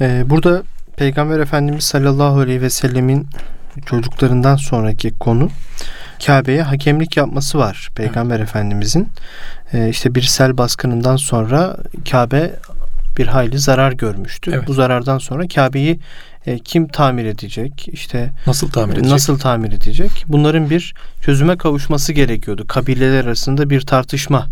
Ee, 0.00 0.22
burada 0.26 0.62
Peygamber 0.96 1.38
Efendimiz 1.38 1.84
sallallahu 1.84 2.40
aleyhi 2.40 2.62
ve 2.62 2.70
sellemin 2.70 3.26
çocuklarından 3.86 4.56
sonraki 4.56 5.18
konu 5.18 5.50
Kabe'ye 6.26 6.62
hakemlik 6.62 7.16
yapması 7.16 7.58
var 7.58 7.88
Peygamber 7.94 8.36
evet. 8.36 8.48
Efendimizin. 8.48 9.08
Ee, 9.72 9.88
işte 9.88 10.14
bir 10.14 10.22
sel 10.22 10.58
baskınından 10.58 11.16
sonra 11.16 11.76
Kabe 12.10 12.50
bir 13.18 13.26
hayli 13.26 13.58
zarar 13.58 13.92
görmüştü. 13.92 14.50
Evet. 14.54 14.68
Bu 14.68 14.72
zarardan 14.72 15.18
sonra 15.18 15.48
Kabe'yi 15.48 16.00
e, 16.46 16.58
kim 16.58 16.88
tamir 16.88 17.24
edecek? 17.24 17.88
İşte 17.92 18.30
nasıl 18.46 18.70
tamir 18.70 18.94
edecek? 18.94 19.10
Nasıl 19.10 19.38
tamir 19.38 19.72
edecek? 19.72 20.24
Bunların 20.28 20.70
bir 20.70 20.94
çözüme 21.22 21.56
kavuşması 21.56 22.12
gerekiyordu. 22.12 22.66
Kabileler 22.66 23.24
arasında 23.24 23.70
bir 23.70 23.80
tartışma 23.80 24.48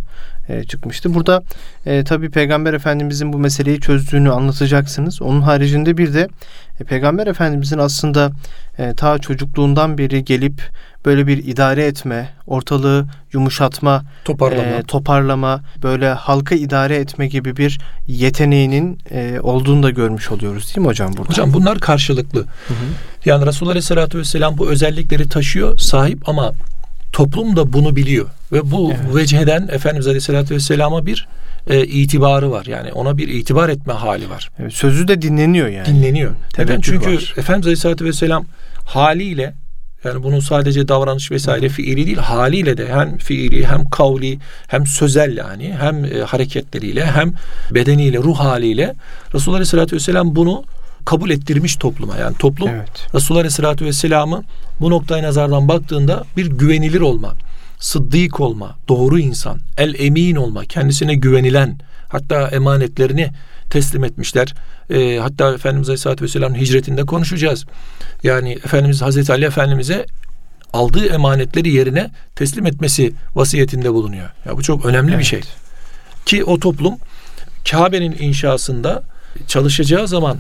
e, 0.49 0.65
çıkmıştı. 0.65 1.15
Burada 1.15 1.43
e, 1.87 2.05
tabii 2.05 2.31
Peygamber 2.31 2.75
Efendimizin 2.75 3.33
bu 3.33 3.39
meseleyi 3.39 3.81
çözdüğünü 3.81 4.31
anlatacaksınız. 4.31 5.23
Onun 5.23 5.41
haricinde 5.41 5.97
bir 5.97 6.15
de 6.15 6.29
e, 6.81 6.85
Peygamber 6.85 7.27
Efendimizin 7.27 7.79
aslında 7.79 8.33
e, 8.79 8.95
ta 8.95 9.19
çocukluğundan 9.19 9.99
beri 9.99 10.25
gelip 10.25 10.63
böyle 11.05 11.27
bir 11.27 11.39
idare 11.39 11.85
etme, 11.85 12.29
ortalığı 12.47 13.07
yumuşatma, 13.33 14.03
toparlama, 14.25 14.63
e, 14.63 14.83
toparlama 14.83 15.61
böyle 15.83 16.09
halka 16.09 16.55
idare 16.55 16.97
etme 16.97 17.27
gibi 17.27 17.57
bir 17.57 17.79
yeteneğinin 18.07 18.99
e, 19.11 19.41
olduğunu 19.43 19.83
da 19.83 19.91
görmüş 19.91 20.31
oluyoruz 20.31 20.67
değil 20.67 20.87
mi 20.87 20.91
hocam 20.91 21.13
burada? 21.17 21.29
Hocam 21.29 21.53
bunlar 21.53 21.79
karşılıklı. 21.79 22.41
Hı 22.41 22.75
hı. 22.75 22.87
Yani 23.25 23.47
Resulullah 23.47 23.71
Aleyhisselatü 23.71 24.19
Vesselam 24.19 24.59
bu 24.59 24.69
özellikleri 24.69 25.29
taşıyor, 25.29 25.79
sahip 25.79 26.29
ama 26.29 26.53
toplum 27.17 27.57
da 27.57 27.73
bunu 27.73 27.97
biliyor. 27.97 28.27
Ve 28.53 28.71
bu 28.71 28.93
evet. 28.93 29.17
vecheden 29.17 29.69
Efendimiz 29.73 30.07
Aleyhisselatü 30.07 30.55
Vesselam'a 30.55 31.07
bir 31.07 31.29
e, 31.67 31.85
itibarı 31.85 32.51
var. 32.51 32.67
Yani 32.67 32.93
ona 32.93 33.19
bir 33.19 33.29
itibar 33.29 33.69
etme 33.69 33.93
hali 33.93 34.31
var. 34.31 34.51
Evet, 34.59 34.73
sözü 34.73 35.09
de 35.09 35.23
dinleniyor 35.23 35.69
yani. 35.69 35.87
Dinleniyor. 35.87 36.35
Neden? 36.59 36.81
Çünkü 36.81 37.15
var. 37.15 37.35
Efendimiz 37.37 37.67
Aleyhisselatü 37.67 38.05
Vesselam 38.05 38.45
haliyle 38.85 39.55
yani 40.05 40.23
bunun 40.23 40.41
sadece 40.41 40.89
davranış 40.89 41.31
vesaire 41.31 41.69
fiili 41.69 42.07
değil 42.07 42.17
haliyle 42.17 42.77
de 42.77 42.89
hem 42.89 43.19
fiili 43.19 43.67
hem 43.67 43.91
kavli 43.91 44.39
hem 44.67 44.87
sözel 44.87 45.37
yani 45.37 45.77
hem 45.81 46.05
e, 46.05 46.19
hareketleriyle 46.21 47.07
hem 47.07 47.33
bedeniyle 47.71 48.19
ruh 48.19 48.39
haliyle 48.39 48.95
Resulullah 49.35 49.57
Aleyhisselatü 49.57 49.97
Vesselam 49.97 50.37
bunu 50.37 50.65
kabul 51.07 51.31
ettirmiş 51.31 51.77
topluma. 51.77 52.17
Yani 52.17 52.37
toplum 52.37 52.69
evet. 52.69 53.07
Resulullah 53.15 53.41
Aleyhisselatü 53.41 53.85
Vesselam'ı 53.85 54.45
bu 54.81 54.91
noktaya 54.91 55.23
nazardan 55.23 55.69
baktığında 55.69 56.25
bir 56.37 56.47
güvenilir 56.47 57.01
olma, 57.01 57.35
sıddık 57.79 58.41
olma, 58.41 58.77
doğru 58.89 59.19
insan, 59.19 59.59
el 59.79 59.95
emin 59.99 60.37
olma, 60.37 60.65
kendisine 60.65 61.15
güvenilen, 61.15 61.79
hatta 62.09 62.49
emanetlerini 62.49 63.31
teslim 63.71 64.05
etmişler. 64.05 64.55
E, 64.91 65.19
hatta 65.19 65.55
Efendimiz 65.55 65.89
Aleyhisselatü 65.89 66.25
Vesselam'ın 66.25 66.55
hicretinde 66.55 67.05
konuşacağız. 67.05 67.65
Yani 68.23 68.53
Efendimiz 68.53 69.03
Hazreti 69.03 69.33
Ali 69.33 69.45
Efendimiz'e 69.45 70.07
aldığı 70.73 71.07
emanetleri 71.07 71.73
yerine 71.73 72.11
teslim 72.35 72.67
etmesi 72.67 73.13
vasiyetinde 73.35 73.93
bulunuyor. 73.93 74.31
Ya 74.47 74.57
bu 74.57 74.63
çok 74.63 74.87
önemli 74.87 75.11
evet. 75.11 75.21
bir 75.21 75.25
şey. 75.25 75.41
Ki 76.27 76.45
o 76.45 76.61
toplum 76.61 76.95
Kabe'nin 77.71 78.17
inşasında 78.19 79.03
çalışacağı 79.47 80.09
zaman 80.09 80.39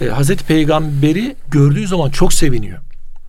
e, 0.00 0.04
Hazreti 0.04 0.44
Peygamber'i 0.44 1.36
gördüğü 1.50 1.86
zaman 1.86 2.10
çok 2.10 2.32
seviniyor. 2.32 2.78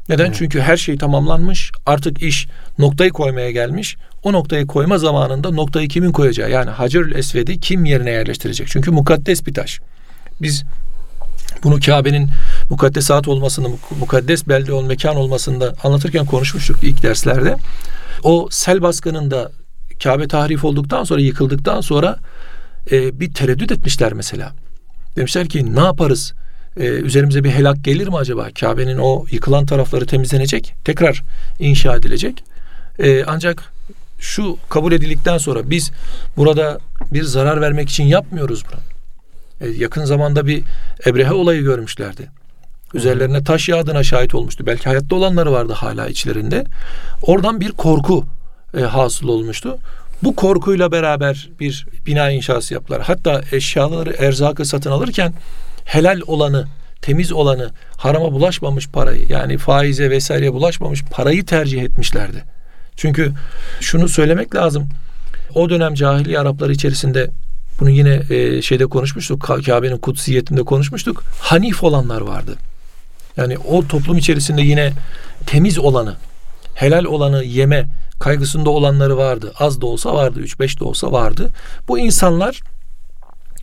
Neden? 0.09 0.25
Evet. 0.25 0.35
Çünkü 0.37 0.61
her 0.61 0.77
şey 0.77 0.97
tamamlanmış. 0.97 1.71
Artık 1.85 2.21
iş 2.21 2.47
noktayı 2.79 3.11
koymaya 3.11 3.51
gelmiş. 3.51 3.97
O 4.23 4.33
noktayı 4.33 4.67
koyma 4.67 4.97
zamanında 4.97 5.51
noktayı 5.51 5.87
kimin 5.87 6.11
koyacağı? 6.11 6.51
Yani 6.51 6.69
Hacerül 6.69 7.15
Esved'i 7.15 7.59
kim 7.59 7.85
yerine 7.85 8.11
yerleştirecek? 8.11 8.67
Çünkü 8.67 8.91
mukaddes 8.91 9.45
bir 9.45 9.53
taş. 9.53 9.79
Biz 10.41 10.63
bunu 11.63 11.79
Kabe'nin 11.79 12.29
mukaddesat 12.69 13.27
olmasını, 13.27 13.67
mukaddes 13.99 14.47
belde 14.47 14.73
ol 14.73 14.85
mekan 14.85 15.15
olmasında 15.15 15.75
anlatırken 15.83 16.25
konuşmuştuk 16.25 16.77
ilk 16.83 17.03
derslerde. 17.03 17.55
O 18.23 18.47
sel 18.51 18.81
baskınında 18.81 19.51
Kabe 20.03 20.27
tahrif 20.27 20.65
olduktan 20.65 21.03
sonra, 21.03 21.21
yıkıldıktan 21.21 21.81
sonra 21.81 22.17
e, 22.91 23.19
bir 23.19 23.33
tereddüt 23.33 23.71
etmişler 23.71 24.13
mesela. 24.13 24.51
Demişler 25.15 25.49
ki 25.49 25.75
ne 25.75 25.79
yaparız? 25.79 26.33
Ee, 26.77 26.83
üzerimize 26.83 27.43
bir 27.43 27.49
helak 27.49 27.83
gelir 27.83 28.07
mi 28.07 28.17
acaba? 28.17 28.47
Kabe'nin 28.59 28.97
o 28.97 29.25
yıkılan 29.31 29.65
tarafları 29.65 30.05
temizlenecek, 30.05 30.73
tekrar 30.85 31.21
inşa 31.59 31.95
edilecek. 31.95 32.43
Ee, 32.99 33.23
ancak 33.27 33.63
şu 34.19 34.57
kabul 34.69 34.91
edildikten 34.91 35.37
sonra 35.37 35.69
biz 35.69 35.91
burada 36.37 36.79
bir 37.13 37.23
zarar 37.23 37.61
vermek 37.61 37.89
için 37.89 38.03
yapmıyoruz 38.03 38.63
bunu. 38.71 38.79
Ee, 39.61 39.71
yakın 39.71 40.05
zamanda 40.05 40.47
bir 40.47 40.63
Ebrehe 41.05 41.33
olayı 41.33 41.61
görmüşlerdi. 41.61 42.29
Üzerlerine 42.93 43.43
taş 43.43 43.69
yağdığına 43.69 44.03
şahit 44.03 44.35
olmuştu. 44.35 44.65
Belki 44.65 44.83
hayatta 44.83 45.15
olanları 45.15 45.51
vardı 45.51 45.73
hala 45.73 46.07
içlerinde. 46.07 46.65
Oradan 47.21 47.61
bir 47.61 47.71
korku 47.71 48.25
e, 48.77 48.81
hasıl 48.81 49.27
olmuştu. 49.27 49.77
Bu 50.23 50.35
korkuyla 50.35 50.91
beraber 50.91 51.49
bir 51.59 51.87
bina 52.05 52.31
inşası 52.31 52.73
yaptılar. 52.73 53.01
Hatta 53.01 53.41
eşyaları, 53.51 54.13
erzakı 54.13 54.65
satın 54.65 54.91
alırken 54.91 55.33
helal 55.85 56.21
olanı, 56.27 56.67
temiz 57.01 57.31
olanı, 57.31 57.71
harama 57.97 58.31
bulaşmamış 58.31 58.87
parayı 58.87 59.25
yani 59.29 59.57
faize 59.57 60.09
vesaireye 60.09 60.53
bulaşmamış 60.53 61.03
parayı 61.03 61.45
tercih 61.45 61.83
etmişlerdi. 61.83 62.43
Çünkü 62.95 63.33
şunu 63.79 64.09
söylemek 64.09 64.55
lazım. 64.55 64.89
O 65.55 65.69
dönem 65.69 65.93
cahiliye 65.93 66.39
Arapları 66.39 66.71
içerisinde 66.71 67.31
bunu 67.79 67.89
yine 67.89 68.21
e, 68.29 68.61
şeyde 68.61 68.85
konuşmuştuk. 68.85 69.41
Kabe'nin 69.65 69.97
kutsiyetinde 69.97 70.63
konuşmuştuk. 70.63 71.23
Hanif 71.39 71.83
olanlar 71.83 72.21
vardı. 72.21 72.55
Yani 73.37 73.57
o 73.57 73.87
toplum 73.87 74.17
içerisinde 74.17 74.61
yine 74.61 74.93
temiz 75.45 75.79
olanı, 75.79 76.15
helal 76.75 77.05
olanı 77.05 77.43
yeme 77.43 77.85
kaygısında 78.19 78.69
olanları 78.69 79.17
vardı. 79.17 79.53
Az 79.59 79.81
da 79.81 79.85
olsa 79.85 80.13
vardı, 80.13 80.39
3-5 80.39 80.79
de 80.79 80.83
olsa 80.83 81.11
vardı. 81.11 81.49
Bu 81.87 81.99
insanlar 81.99 82.61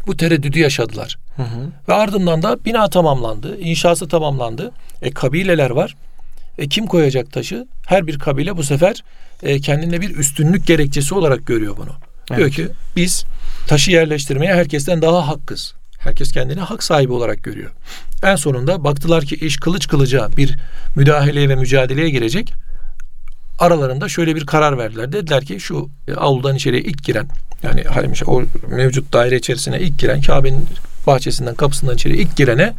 bu 0.09 0.17
tereddüdü 0.17 0.59
yaşadılar. 0.59 1.19
Hı 1.37 1.43
hı. 1.43 1.71
Ve 1.89 1.95
ardından 1.95 2.43
da 2.43 2.65
bina 2.65 2.91
tamamlandı, 2.91 3.61
inşası 3.61 4.09
tamamlandı. 4.09 4.73
E 5.03 5.11
kabileler 5.11 5.71
var. 5.71 5.97
E 6.59 6.69
kim 6.69 6.87
koyacak 6.87 7.33
taşı? 7.33 7.67
Her 7.87 8.07
bir 8.07 8.19
kabile 8.19 8.57
bu 8.57 8.63
sefer 8.63 9.05
e, 9.43 9.61
kendine 9.61 10.01
bir 10.01 10.17
üstünlük 10.17 10.67
gerekçesi 10.67 11.15
olarak 11.15 11.47
görüyor 11.47 11.77
bunu. 11.77 11.93
Evet. 12.31 12.39
Diyor 12.39 12.51
ki 12.51 12.69
biz 12.97 13.25
taşı 13.67 13.91
yerleştirmeye 13.91 14.55
herkesten 14.55 15.03
daha 15.03 15.29
hakkız. 15.29 15.75
Herkes 15.99 16.33
kendini 16.33 16.61
hak 16.61 16.83
sahibi 16.83 17.13
olarak 17.13 17.45
görüyor. 17.45 17.71
En 18.23 18.37
sonunda 18.37 18.85
baktılar 18.85 19.25
ki 19.25 19.35
iş 19.35 19.57
kılıç 19.57 19.89
kılıca 19.89 20.29
bir 20.37 20.57
müdahaleye 20.97 21.49
ve 21.49 21.55
mücadeleye 21.55 22.11
girecek. 22.11 22.53
Aralarında 23.59 24.09
şöyle 24.09 24.37
bir 24.37 24.47
karar 24.47 24.79
verdiler. 24.79 25.13
Dediler 25.13 25.45
ki 25.45 25.61
şu 25.61 25.89
e, 26.09 26.15
avludan 26.15 26.57
içeriye 26.57 26.83
ilk 26.83 27.05
giren 27.05 27.29
yani 27.63 27.85
o 28.27 28.43
mevcut 28.69 29.13
daire 29.13 29.37
içerisine 29.37 29.81
ilk 29.81 29.99
giren 29.99 30.21
Kabe'nin 30.21 30.67
bahçesinden 31.07 31.55
kapısından 31.55 31.95
içeri 31.95 32.17
ilk 32.17 32.37
girene 32.37 32.75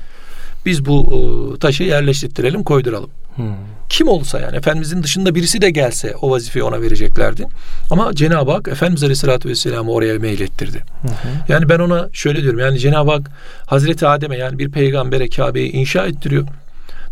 biz 0.65 0.85
bu 0.85 1.55
e, 1.55 1.59
taşı 1.59 1.83
yerleştirelim, 1.83 2.63
koyduralım. 2.63 3.09
Hmm. 3.35 3.55
Kim 3.89 4.07
olsa 4.07 4.39
yani 4.39 4.57
Efendimizin 4.57 5.03
dışında 5.03 5.35
birisi 5.35 5.61
de 5.61 5.69
gelse 5.69 6.15
o 6.21 6.31
vazifeyi 6.31 6.63
ona 6.63 6.81
vereceklerdi. 6.81 7.47
Ama 7.91 8.15
Cenab-ı 8.15 8.51
Hak 8.51 8.67
Efendimiz 8.67 9.03
Aleyhisselatü 9.03 9.49
Vesselam'ı 9.49 9.91
oraya 9.91 10.19
meylettirdi. 10.19 10.77
Hı 10.77 11.07
Yani 11.47 11.69
ben 11.69 11.79
ona 11.79 12.09
şöyle 12.13 12.41
diyorum 12.41 12.59
yani 12.59 12.79
Cenab-ı 12.79 13.11
Hak 13.11 13.31
Hazreti 13.65 14.07
Adem'e 14.07 14.37
yani 14.37 14.59
bir 14.59 14.71
peygambere 14.71 15.29
Kabe'yi 15.29 15.71
inşa 15.71 16.07
ettiriyor. 16.07 16.47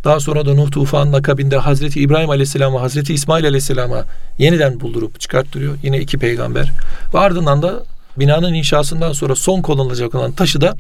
Daha 0.04 0.20
sonra 0.20 0.46
da 0.46 0.54
Nuh 0.54 0.72
tufanın 0.72 1.14
akabinde 1.14 1.58
Hazreti 1.58 2.02
İbrahim 2.02 2.30
Aleyhisselam'a, 2.30 2.82
Hazreti 2.82 3.14
İsmail 3.14 3.46
Aleyhisselam'a 3.46 4.06
yeniden 4.38 4.80
buldurup 4.80 5.20
çıkarttırıyor. 5.20 5.78
Yine 5.84 6.00
iki 6.00 6.18
peygamber. 6.18 6.72
Ve 7.14 7.20
ardından 7.20 7.62
da 7.62 7.84
binanın 8.18 8.54
inşasından 8.54 9.14
sonra 9.14 9.36
son 9.36 9.62
kullanılacak 9.62 10.16
olan 10.16 10.32
taşı 10.32 10.62
da 10.62 10.76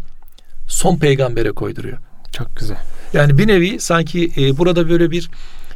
son 0.67 0.97
peygambere 0.97 1.51
koyduruyor. 1.51 1.97
Çok 2.31 2.55
güzel. 2.55 2.77
Yani 3.13 3.37
bir 3.37 3.47
nevi 3.47 3.79
sanki 3.79 4.31
e, 4.37 4.57
burada 4.57 4.89
böyle 4.89 5.11
bir 5.11 5.29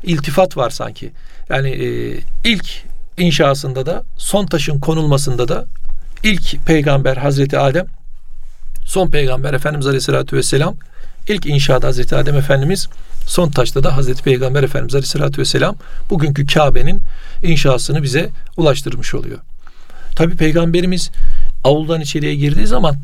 iltifat 0.04 0.58
var 0.58 0.70
sanki. 0.70 1.12
Yani 1.50 1.70
e, 1.70 2.20
ilk 2.44 2.84
inşasında 3.18 3.86
da 3.86 4.04
son 4.18 4.46
taşın 4.46 4.80
konulmasında 4.80 5.48
da 5.48 5.66
ilk 6.24 6.66
peygamber 6.66 7.18
Hazreti 7.18 7.58
Adem 7.58 7.86
son 8.86 9.08
peygamber 9.08 9.54
Efendimiz 9.54 9.88
Aleyhisselatü 9.88 10.38
Vesselam 10.38 10.76
ilk 11.28 11.46
inşaat 11.46 11.84
Hazreti 11.84 12.16
Adem 12.16 12.38
Efendimiz 12.38 12.88
son 13.32 13.50
taşta 13.50 13.84
da 13.84 13.98
Hazreti 13.98 14.24
Peygamber 14.24 14.64
Efendimiz 14.64 14.96
Aleyhisselatü 14.96 15.42
Vesselam 15.42 15.76
bugünkü 16.10 16.46
Kabe'nin 16.46 17.02
inşasını 17.44 18.04
bize 18.04 18.30
ulaştırmış 18.58 19.14
oluyor. 19.14 19.38
Tabi 20.16 20.36
peygamberimiz 20.36 21.12
avuldan 21.64 22.02
içeriye 22.02 22.36
girdiği 22.36 22.68
zaman 22.68 22.96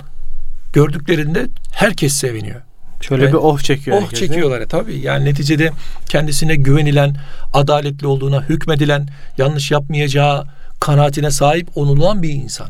gördüklerinde 0.73 1.47
herkes 1.71 2.13
seviniyor. 2.13 2.61
Şöyle 3.01 3.23
yani, 3.23 3.33
bir 3.33 3.37
oh 3.37 3.59
çekiyor. 3.59 3.97
Oh 3.97 4.01
herkes, 4.01 4.19
çekiyorlar 4.19 4.65
tabii. 4.69 4.99
Yani 4.99 5.25
neticede 5.25 5.71
kendisine 6.09 6.55
güvenilen, 6.55 7.15
adaletli 7.53 8.07
olduğuna 8.07 8.43
hükmedilen, 8.43 9.07
yanlış 9.37 9.71
yapmayacağı 9.71 10.45
kanaatine 10.79 11.31
sahip 11.31 11.77
onulan 11.77 12.23
bir 12.23 12.29
insan. 12.29 12.67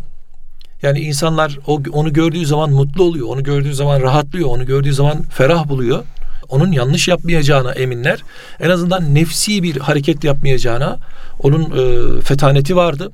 Yani 0.82 1.00
insanlar 1.00 1.60
o, 1.68 1.82
onu 1.92 2.14
gördüğü 2.14 2.46
zaman 2.46 2.70
mutlu 2.70 3.04
oluyor. 3.04 3.28
Onu 3.28 3.44
gördüğü 3.44 3.74
zaman 3.74 4.02
rahatlıyor. 4.02 4.50
Onu 4.50 4.66
gördüğü 4.66 4.94
zaman 4.94 5.22
ferah 5.22 5.70
buluyor. 5.70 6.04
Onun 6.50 6.72
yanlış 6.72 7.08
yapmayacağına 7.08 7.72
eminler. 7.72 8.24
En 8.60 8.70
azından 8.70 9.16
nefsi 9.16 9.64
bir 9.64 9.78
hareket 9.78 10.24
yapmayacağına 10.24 10.98
onun 11.40 11.64
e, 11.64 12.22
fetaneti 12.22 12.76
vardı 12.76 13.12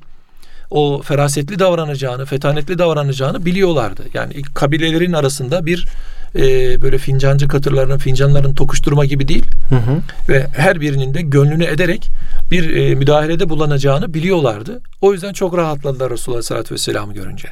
o 0.74 1.02
ferasetli 1.02 1.60
davranacağını, 1.60 2.26
fetanetli 2.26 2.78
davranacağını 2.78 3.46
biliyorlardı. 3.46 4.04
Yani 4.14 4.34
ilk 4.34 4.56
kabilelerin 4.56 5.14
arasında 5.14 5.66
bir 5.66 5.88
e, 6.36 6.42
böyle 6.82 6.98
fincancı 6.98 7.48
katırlarının, 7.48 7.98
fincanların 7.98 8.54
tokuşturma 8.56 9.06
gibi 9.06 9.28
değil. 9.28 9.46
Hı 9.70 9.76
hı. 9.76 10.02
Ve 10.30 10.48
her 10.56 10.82
birinin 10.82 11.14
de 11.14 11.22
gönlünü 11.22 11.66
ederek 11.66 12.10
bir 12.52 12.76
e, 12.76 12.96
müdahalede 12.96 13.50
bulunacağını 13.50 14.14
biliyorlardı. 14.14 14.82
O 15.02 15.14
yüzden 15.14 15.34
çok 15.34 15.58
rahatladılar 15.58 16.12
Resulullah 16.12 16.38
Aleyhisselatü 16.38 16.74
Vesselam'ı 16.74 17.14
görünce. 17.14 17.48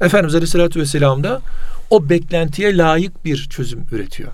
Efendimiz 0.00 0.34
Aleyhisselatü 0.34 0.80
Vesselam 0.80 1.24
da 1.24 1.40
o 1.90 2.08
beklentiye 2.08 2.76
layık 2.76 3.24
bir 3.24 3.48
çözüm 3.50 3.86
üretiyor. 3.92 4.32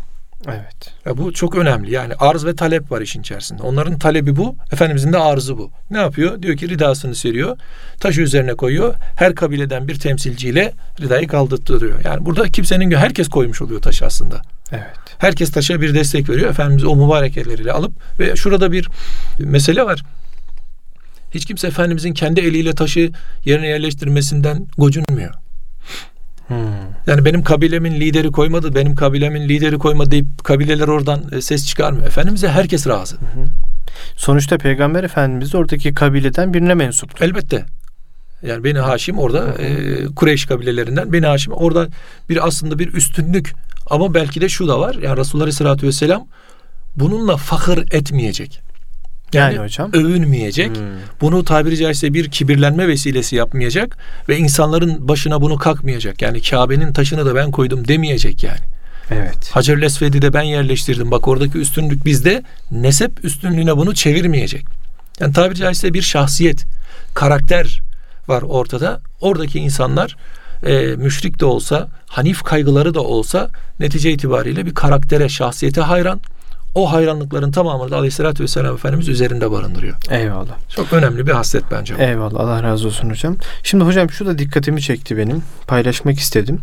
Evet. 0.49 0.95
Ya 1.05 1.17
bu 1.17 1.33
çok 1.33 1.55
önemli. 1.55 1.93
Yani 1.93 2.15
arz 2.19 2.47
ve 2.47 2.57
talep 2.57 2.93
var 2.93 3.01
işin 3.01 3.21
içerisinde. 3.21 3.63
Onların 3.63 3.99
talebi 3.99 4.37
bu, 4.37 4.57
Efendimizin 4.73 5.13
de 5.13 5.19
arzı 5.19 5.59
bu. 5.59 5.71
Ne 5.91 5.99
yapıyor? 5.99 6.43
Diyor 6.43 6.57
ki 6.57 6.69
ridasını 6.69 7.15
seriyor, 7.15 7.57
taşı 8.01 8.21
üzerine 8.21 8.55
koyuyor. 8.55 8.95
Her 9.17 9.35
kabileden 9.35 9.89
bir 9.89 9.99
temsilciyle 9.99 10.73
ridayı 11.01 11.29
kaldırtırıyor. 11.29 12.05
Yani 12.05 12.27
burada 12.27 12.49
kimsenin 12.49 12.91
herkes 12.91 13.29
koymuş 13.29 13.63
oluyor 13.63 13.83
taşı 13.83 14.07
aslında. 14.07 14.43
Evet. 14.73 14.97
Herkes 15.19 15.51
taşa 15.51 15.81
bir 15.81 15.95
destek 15.95 16.29
veriyor. 16.29 16.51
Efendimiz 16.51 16.85
o 16.85 16.97
mübarek 16.97 17.37
elleriyle 17.37 17.73
alıp 17.73 17.93
ve 18.21 18.37
şurada 18.37 18.73
bir 18.73 18.89
mesele 19.39 19.83
var. 19.83 20.03
Hiç 21.35 21.45
kimse 21.45 21.67
Efendimizin 21.67 22.13
kendi 22.13 22.41
eliyle 22.41 22.75
taşı 22.75 23.13
yerine 23.45 23.67
yerleştirmesinden 23.67 24.67
gocunmuyor. 24.79 25.35
Hmm. 26.49 26.57
Yani 27.07 27.25
benim 27.25 27.43
kabilemin 27.43 28.01
lideri 28.01 28.33
koymadı, 28.33 28.75
benim 28.75 28.95
kabilemin 28.95 29.49
lideri 29.49 29.79
koymadı 29.79 30.11
deyip 30.11 30.45
kabileler 30.45 30.89
oradan 30.89 31.25
e, 31.33 31.41
ses 31.41 31.67
çıkarmıyor. 31.67 32.07
Efendimiz'e 32.07 32.49
herkes 32.49 32.87
razı. 32.87 33.17
Hı 33.17 33.21
Sonuçta 34.17 34.59
Peygamber 34.59 35.05
Efendimiz 35.05 35.55
oradaki 35.55 35.95
kabileden 35.95 36.55
birine 36.55 36.75
mensup. 36.75 37.23
Elbette. 37.23 37.65
Yani 38.43 38.65
Beni 38.65 38.79
Haşim 38.79 39.19
orada 39.19 39.55
e, 39.55 40.05
Kureyş 40.07 40.45
kabilelerinden 40.45 41.13
Beni 41.13 41.27
Haşim 41.27 41.53
orada 41.53 41.89
bir 42.29 42.47
aslında 42.47 42.79
bir 42.79 42.95
üstünlük 42.95 43.53
ama 43.91 44.15
belki 44.15 44.41
de 44.41 44.49
şu 44.49 44.69
da 44.69 44.81
var. 44.81 44.95
Yani 44.95 45.17
Resulullah 45.17 45.45
Aleyhisselatü 45.45 45.87
Vesselam 45.87 46.27
bununla 46.97 47.37
fakir 47.37 47.79
etmeyecek. 47.93 48.66
Yani, 49.33 49.55
yani 49.55 49.65
hocam 49.65 49.91
övünmeyecek. 49.93 50.77
Hmm. 50.77 50.85
Bunu 51.21 51.45
tabiri 51.45 51.77
caizse 51.77 52.15
bir 52.15 52.31
kibirlenme 52.31 52.89
vesilesi 52.89 53.37
yapmayacak 53.37 53.99
ve 54.29 54.37
insanların 54.37 55.09
başına 55.09 55.41
bunu 55.41 55.59
kalkmayacak. 55.59 56.23
Yani 56.23 56.43
Kabe'nin 56.43 56.93
taşını 56.93 57.27
da 57.27 57.35
ben 57.35 57.51
koydum 57.51 57.89
demeyecek 57.89 58.45
yani. 58.45 58.61
Evet. 59.11 59.51
Hacer 59.51 59.83
Lesved'i 59.83 60.23
de 60.23 60.33
ben 60.33 60.43
yerleştirdim. 60.43 61.11
Bak 61.11 61.29
oradaki 61.29 61.59
üstünlük 61.59 62.05
bizde. 62.05 62.43
Nesep 62.71 63.25
üstünlüğüne 63.25 63.77
bunu 63.77 63.95
çevirmeyecek. 63.95 64.65
Yani 65.21 65.33
tabiri 65.33 65.59
caizse 65.59 65.95
bir 65.95 66.03
şahsiyet, 66.03 66.65
karakter 67.15 67.83
var 68.29 68.43
ortada. 68.43 69.01
Oradaki 69.21 69.59
insanlar 69.59 70.17
e, 70.67 70.97
müşrik 70.97 71.41
de 71.41 71.45
olsa, 71.45 71.89
hanif 72.07 72.43
kaygıları 72.43 72.95
da 72.95 73.01
olsa 73.01 73.51
netice 73.81 74.13
itibariyle 74.13 74.67
bir 74.67 74.75
karaktere, 74.75 75.29
şahsiyete 75.29 75.81
hayran 75.81 76.21
o 76.77 76.93
hayranlıkların 76.93 77.51
tamamını 77.51 77.91
da 77.91 77.97
Aleyhisselatü 77.97 78.43
Vesselam 78.43 78.75
Efendimiz 78.75 79.09
üzerinde 79.09 79.51
barındırıyor. 79.51 79.97
Eyvallah. 80.11 80.57
Çok 80.69 80.93
önemli 80.93 81.27
bir 81.27 81.33
haslet 81.33 81.65
bence. 81.71 81.95
Eyvallah. 81.99 82.41
Allah 82.41 82.63
razı 82.63 82.87
olsun 82.87 83.11
hocam. 83.11 83.37
Şimdi 83.63 83.85
hocam 83.85 84.11
şu 84.11 84.27
da 84.27 84.39
dikkatimi 84.39 84.83
çekti 84.83 85.17
benim. 85.17 85.43
Paylaşmak 85.67 86.19
istedim. 86.19 86.61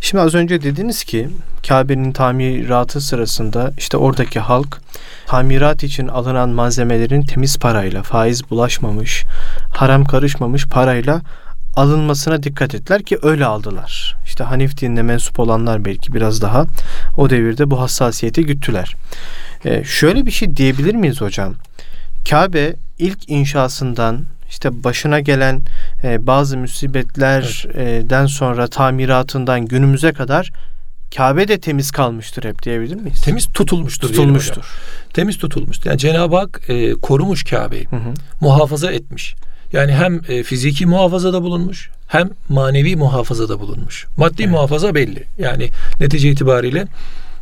Şimdi 0.00 0.22
az 0.22 0.34
önce 0.34 0.62
dediniz 0.62 1.04
ki 1.04 1.28
Kabe'nin 1.68 2.12
tamiratı 2.12 3.00
sırasında 3.00 3.72
işte 3.78 3.96
oradaki 3.96 4.40
halk 4.40 4.80
tamirat 5.26 5.82
için 5.82 6.08
alınan 6.08 6.48
malzemelerin 6.48 7.22
temiz 7.22 7.58
parayla, 7.58 8.02
faiz 8.02 8.50
bulaşmamış, 8.50 9.24
haram 9.74 10.04
karışmamış 10.04 10.66
parayla 10.66 11.20
alınmasına 11.76 12.42
dikkat 12.42 12.74
ettiler 12.74 13.02
ki 13.02 13.18
öyle 13.22 13.44
aldılar. 13.44 14.16
İşte 14.24 14.44
Hanif 14.44 14.80
dinine 14.80 15.02
mensup 15.02 15.40
olanlar 15.40 15.84
belki 15.84 16.14
biraz 16.14 16.42
daha 16.42 16.66
o 17.16 17.30
devirde 17.30 17.70
bu 17.70 17.80
hassasiyeti 17.80 18.46
güttüler. 18.46 18.94
Ee, 19.64 19.84
şöyle 19.84 20.26
bir 20.26 20.30
şey 20.30 20.56
diyebilir 20.56 20.94
miyiz 20.94 21.20
hocam? 21.20 21.54
Kabe 22.30 22.74
ilk 22.98 23.30
inşasından 23.30 24.24
işte 24.50 24.84
başına 24.84 25.20
gelen 25.20 25.62
e, 26.04 26.26
bazı 26.26 26.58
musibetlerden 26.58 28.20
evet. 28.20 28.30
sonra 28.30 28.66
tamiratından 28.66 29.66
günümüze 29.66 30.12
kadar 30.12 30.50
Kabe 31.16 31.48
de 31.48 31.60
temiz 31.60 31.90
kalmıştır 31.90 32.44
hep 32.44 32.62
diyebilir 32.62 32.96
miyiz? 32.96 33.20
Temiz 33.20 33.46
tutulmuştur. 33.46 34.08
Tutulmuştur. 34.08 34.64
Temiz 35.12 35.38
tutulmuştur. 35.38 35.90
Yani 35.90 35.98
Cenab-ı 35.98 36.36
Hak 36.36 36.60
e, 36.68 36.92
korumuş 36.92 37.44
Kabe'yi. 37.44 37.88
Muhafaza 38.40 38.92
etmiş. 38.92 39.34
Yani 39.72 39.92
hem 39.92 40.20
e, 40.28 40.42
fiziki 40.42 40.86
muhafazada 40.86 41.42
bulunmuş 41.42 41.90
hem 42.06 42.30
manevi 42.48 42.96
muhafazada 42.96 43.60
bulunmuş. 43.60 44.06
Maddi 44.16 44.42
evet. 44.42 44.52
muhafaza 44.52 44.94
belli. 44.94 45.24
Yani 45.38 45.70
netice 46.00 46.30
itibariyle 46.30 46.86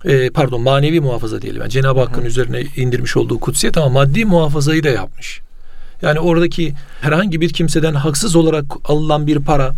e, 0.05 0.31
pardon 0.31 0.61
manevi 0.61 1.01
muhafaza 1.01 1.43
diyelim. 1.43 1.61
Yani 1.61 1.71
Cenab-ı 1.71 2.01
Hakk'ın 2.01 2.25
üzerine 2.25 2.63
indirmiş 2.77 3.17
olduğu 3.17 3.41
kutsiyet 3.41 3.77
ama 3.77 3.89
maddi 3.89 4.25
muhafazayı 4.25 4.85
da 4.85 4.89
yapmış. 4.89 5.41
Yani 6.03 6.21
oradaki 6.21 6.75
herhangi 7.01 7.41
bir 7.41 7.53
kimseden 7.53 7.95
haksız 7.95 8.37
olarak 8.37 8.65
alınan 8.85 9.27
bir 9.27 9.39
para 9.39 9.75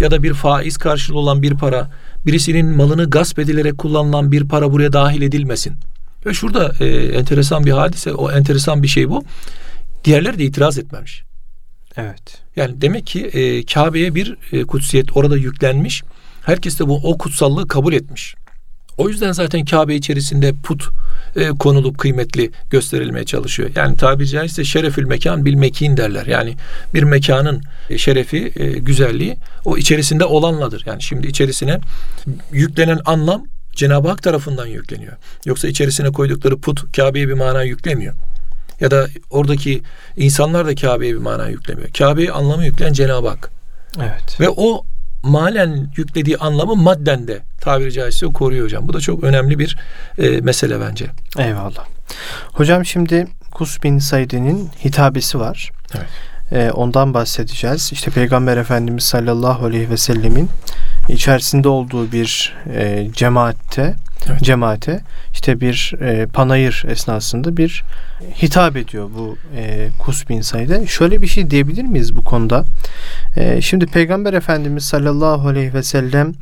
ya 0.00 0.10
da 0.10 0.22
bir 0.22 0.34
faiz 0.34 0.76
karşılığı 0.76 1.18
olan 1.18 1.42
bir 1.42 1.54
para, 1.54 1.90
birisinin 2.26 2.66
malını 2.66 3.10
gasp 3.10 3.38
edilerek 3.38 3.78
kullanılan 3.78 4.32
bir 4.32 4.48
para 4.48 4.72
buraya 4.72 4.92
dahil 4.92 5.22
edilmesin. 5.22 5.74
Ve 6.26 6.34
şurada 6.34 6.72
e, 6.80 6.86
enteresan 7.18 7.66
bir 7.66 7.70
hadise, 7.70 8.12
o 8.12 8.32
enteresan 8.32 8.82
bir 8.82 8.88
şey 8.88 9.10
bu. 9.10 9.24
Diğerleri 10.04 10.38
de 10.38 10.44
itiraz 10.44 10.78
etmemiş. 10.78 11.22
Evet. 11.96 12.38
Yani 12.56 12.80
demek 12.80 13.06
ki 13.06 13.24
e, 13.26 13.64
Kabe'ye 13.64 14.14
bir 14.14 14.36
e, 14.52 14.64
kutsiyet 14.64 15.16
orada 15.16 15.36
yüklenmiş. 15.36 16.02
Herkes 16.42 16.80
de 16.80 16.88
bu 16.88 16.96
o 16.96 17.18
kutsallığı 17.18 17.68
kabul 17.68 17.92
etmiş. 17.92 18.34
O 18.98 19.08
yüzden 19.08 19.32
zaten 19.32 19.64
Kabe 19.64 19.94
içerisinde 19.94 20.52
put 20.62 20.88
e, 21.36 21.48
konulup 21.48 21.98
kıymetli 21.98 22.50
gösterilmeye 22.70 23.24
çalışıyor. 23.24 23.70
Yani 23.76 23.96
tabiri 23.96 24.28
caizse 24.28 24.64
şerefül 24.64 25.04
mekan 25.06 25.44
bil 25.44 25.54
mekin 25.54 25.96
derler. 25.96 26.26
Yani 26.26 26.54
bir 26.94 27.02
mekanın 27.02 27.62
e, 27.90 27.98
şerefi, 27.98 28.52
e, 28.56 28.66
güzelliği 28.66 29.36
o 29.64 29.76
içerisinde 29.76 30.24
olanladır. 30.24 30.82
Yani 30.86 31.02
şimdi 31.02 31.26
içerisine 31.26 31.80
yüklenen 32.52 32.98
anlam 33.04 33.46
Cenab-ı 33.72 34.08
Hak 34.08 34.22
tarafından 34.22 34.66
yükleniyor. 34.66 35.12
Yoksa 35.44 35.68
içerisine 35.68 36.12
koydukları 36.12 36.58
put 36.58 36.96
Kabe'ye 36.96 37.28
bir 37.28 37.32
mana 37.32 37.62
yüklemiyor. 37.62 38.14
Ya 38.80 38.90
da 38.90 39.06
oradaki 39.30 39.82
insanlar 40.16 40.66
da 40.66 40.74
Kabe'ye 40.74 41.12
bir 41.12 41.18
mana 41.18 41.48
yüklemiyor. 41.48 41.88
Kabe'ye 41.92 42.32
anlamı 42.32 42.64
yükleyen 42.64 42.92
Cenab-ı 42.92 43.28
Hak. 43.28 43.50
Evet. 43.98 44.40
Ve 44.40 44.48
o 44.48 44.84
malen 45.26 45.90
yüklediği 45.96 46.36
anlamı 46.36 46.76
madden 46.76 47.28
de 47.28 47.38
tabiri 47.60 47.92
caizse 47.92 48.26
koruyor 48.26 48.64
hocam. 48.64 48.88
Bu 48.88 48.92
da 48.92 49.00
çok 49.00 49.24
önemli 49.24 49.58
bir 49.58 49.76
e, 50.18 50.40
mesele 50.40 50.80
bence. 50.80 51.06
Eyvallah. 51.38 51.86
Hocam 52.52 52.84
şimdi 52.84 53.26
Kus 53.50 53.82
bin 53.82 53.98
Said'in 53.98 54.70
hitabesi 54.84 55.40
var. 55.40 55.70
Evet. 55.94 56.06
E, 56.52 56.70
ondan 56.70 57.14
bahsedeceğiz. 57.14 57.92
İşte 57.92 58.10
Peygamber 58.10 58.56
Efendimiz 58.56 59.04
sallallahu 59.04 59.66
aleyhi 59.66 59.90
ve 59.90 59.96
sellemin 59.96 60.50
içerisinde 61.08 61.68
olduğu 61.68 62.12
bir 62.12 62.54
e, 62.74 63.08
cemaatte 63.12 63.94
evet. 64.28 64.40
cemaate 64.42 65.00
işte 65.32 65.60
bir 65.60 65.94
e, 66.00 66.26
panayır 66.26 66.84
esnasında 66.88 67.56
bir 67.56 67.84
hitap 68.42 68.76
ediyor 68.76 69.10
bu 69.18 69.36
e, 69.56 69.88
Kus 69.98 70.28
bin 70.28 70.40
Said'e. 70.40 70.86
Şöyle 70.86 71.22
bir 71.22 71.26
şey 71.26 71.50
diyebilir 71.50 71.82
miyiz 71.82 72.16
bu 72.16 72.24
konuda? 72.24 72.64
E, 73.36 73.60
şimdi 73.60 73.86
Peygamber 73.86 74.32
Efendimiz 74.32 74.84
sallallahu 74.84 75.48
aleyhi 75.48 75.74
ve 75.74 75.82
sellem 75.82 76.32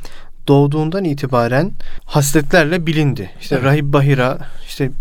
doğduğundan 0.47 1.03
itibaren 1.03 1.71
hasletlerle 2.05 2.85
bilindi. 2.85 3.29
İşte 3.41 3.55
evet. 3.55 3.65
Rahib 3.65 3.93
Bahira 3.93 4.37
işte 4.67 4.91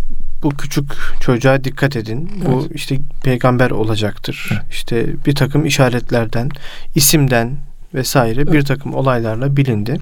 bu 0.43 0.51
küçük 0.51 0.93
çocuğa 1.21 1.65
dikkat 1.65 1.97
edin. 1.97 2.31
Evet. 2.37 2.49
Bu 2.49 2.69
işte 2.75 2.99
peygamber 3.23 3.71
olacaktır. 3.71 4.49
Evet. 4.53 4.63
İşte 4.71 5.07
bir 5.27 5.35
takım 5.35 5.67
işaretlerden, 5.67 6.51
isimden, 6.95 7.57
vesaire 7.95 8.53
bir 8.53 8.63
takım 8.63 8.95
olaylarla 8.95 9.57
bilindi. 9.57 9.97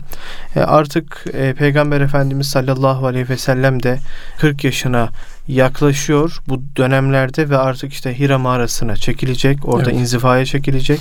E, 0.57 0.61
artık 0.61 1.25
e, 1.33 1.55
Peygamber 1.55 2.01
Efendimiz 2.01 2.47
sallallahu 2.47 3.07
aleyhi 3.07 3.29
ve 3.29 3.37
sellem 3.37 3.83
de 3.83 3.99
40 4.39 4.65
yaşına 4.65 5.09
yaklaşıyor 5.49 6.39
bu 6.49 6.63
dönemlerde 6.77 7.51
ve 7.51 7.57
artık 7.57 7.93
işte 7.93 8.19
Hira 8.19 8.39
mağarasına 8.39 8.97
çekilecek. 8.97 9.69
Orada 9.69 9.91
evet. 9.91 10.01
inzivaya 10.01 10.45
çekilecek. 10.45 11.01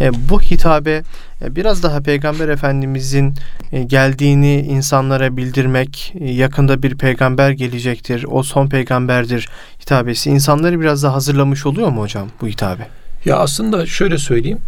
E, 0.00 0.10
bu 0.28 0.40
hitabe 0.40 1.02
e, 1.42 1.56
biraz 1.56 1.82
daha 1.82 2.00
Peygamber 2.00 2.48
Efendimizin 2.48 3.34
e, 3.72 3.82
geldiğini 3.82 4.60
insanlara 4.60 5.36
bildirmek, 5.36 6.14
e, 6.20 6.32
yakında 6.32 6.82
bir 6.82 6.98
peygamber 6.98 7.50
gelecektir, 7.50 8.24
o 8.30 8.42
son 8.42 8.68
peygamberdir 8.68 9.48
hitabesi 9.82 10.30
insanları 10.30 10.80
biraz 10.80 11.02
daha 11.02 11.14
hazırlamış 11.14 11.66
oluyor 11.66 11.88
mu 11.88 12.00
hocam 12.00 12.28
bu 12.40 12.48
hitabe? 12.48 12.86
Ya 13.24 13.36
aslında 13.36 13.86
şöyle 13.86 14.18
söyleyeyim. 14.18 14.58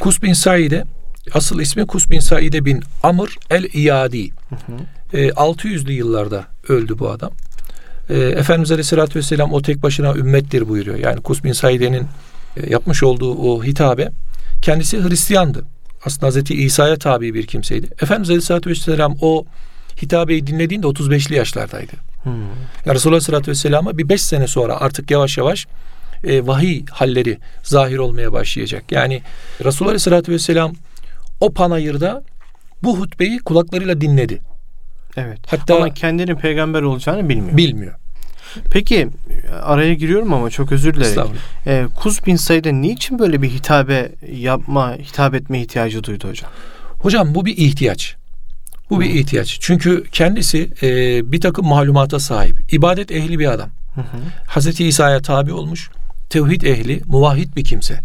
Kus 0.00 0.22
bin 0.22 0.32
Said'e 0.32 0.84
Asıl 1.34 1.60
ismi 1.60 1.86
Kus 1.86 2.10
bin 2.10 2.20
Saide 2.20 2.64
bin 2.64 2.82
Amr 3.02 3.36
el-İyadi. 3.50 4.30
E, 5.12 5.28
600'lü 5.28 5.92
yıllarda 5.92 6.46
öldü 6.68 6.98
bu 6.98 7.10
adam. 7.10 7.30
E, 8.10 8.18
Efendimiz 8.18 8.72
Aleyhisselatü 8.72 9.18
Vesselam 9.18 9.52
o 9.52 9.62
tek 9.62 9.82
başına 9.82 10.14
ümmettir 10.14 10.68
buyuruyor. 10.68 10.98
Yani 10.98 11.20
Kus 11.20 11.44
bin 11.44 11.52
Saide'nin 11.52 12.06
e, 12.56 12.70
yapmış 12.70 13.02
olduğu 13.02 13.34
o 13.34 13.64
hitabe 13.64 14.08
kendisi 14.62 15.08
Hristiyandı. 15.08 15.64
Aslında 16.04 16.26
Hazreti 16.26 16.54
İsa'ya 16.54 16.96
tabi 16.96 17.34
bir 17.34 17.46
kimseydi. 17.46 17.86
Efendimiz 17.86 18.30
Aleyhisselatü 18.30 18.70
Vesselam 18.70 19.16
o 19.20 19.44
hitabeyi 20.02 20.46
dinlediğinde 20.46 20.86
35'li 20.86 21.34
yaşlardaydı. 21.34 21.92
Hmm. 22.22 22.32
Yani 22.86 22.94
Resulullah 22.94 23.14
Aleyhisselatü 23.14 23.50
Vesselam'a 23.50 23.98
bir 23.98 24.08
5 24.08 24.22
sene 24.22 24.46
sonra 24.46 24.80
artık 24.80 25.10
yavaş 25.10 25.38
yavaş 25.38 25.66
e, 26.24 26.46
vahiy 26.46 26.84
halleri 26.90 27.38
zahir 27.62 27.98
olmaya 27.98 28.32
başlayacak. 28.32 28.84
Yani 28.90 29.22
Resulullah 29.64 29.90
Aleyhisselatü 29.90 30.32
Vesselam 30.32 30.72
o 31.40 31.52
panayırda 31.52 32.22
bu 32.82 32.98
hutbeyi 32.98 33.38
kulaklarıyla 33.38 34.00
dinledi. 34.00 34.40
Evet. 35.16 35.38
Hatta 35.46 35.76
ama 35.76 35.94
kendinin 35.94 36.36
peygamber 36.36 36.82
olacağını 36.82 37.28
bilmiyor. 37.28 37.56
Bilmiyor. 37.56 37.94
Peki 38.70 39.08
araya 39.62 39.94
giriyorum 39.94 40.32
ama 40.32 40.50
çok 40.50 40.72
özür 40.72 40.94
dilerim. 40.94 41.22
Ee, 41.66 41.86
Kuz 41.94 42.26
bin 42.26 42.36
Said'e 42.36 42.74
niçin 42.74 43.18
böyle 43.18 43.42
bir 43.42 43.50
hitabe 43.50 44.12
yapma, 44.32 44.94
hitap 44.94 45.34
etme 45.34 45.60
ihtiyacı 45.60 46.04
duydu 46.04 46.28
hocam? 46.28 46.50
Hocam 46.98 47.34
bu 47.34 47.46
bir 47.46 47.56
ihtiyaç. 47.56 48.16
Bu 48.90 48.96
Hı. 48.96 49.00
bir 49.00 49.10
ihtiyaç. 49.10 49.58
Çünkü 49.60 50.04
kendisi 50.12 50.70
e, 50.82 51.32
bir 51.32 51.40
takım 51.40 51.66
malumata 51.66 52.20
sahip. 52.20 52.72
İbadet 52.72 53.12
ehli 53.12 53.38
bir 53.38 53.52
adam. 53.52 53.70
Hı 53.94 54.00
hı. 54.00 54.16
Hazreti 54.46 54.86
İsa'ya 54.86 55.22
tabi 55.22 55.52
olmuş. 55.52 55.90
Tevhid 56.30 56.62
ehli, 56.62 57.00
muvahhid 57.06 57.56
bir 57.56 57.64
kimse. 57.64 58.00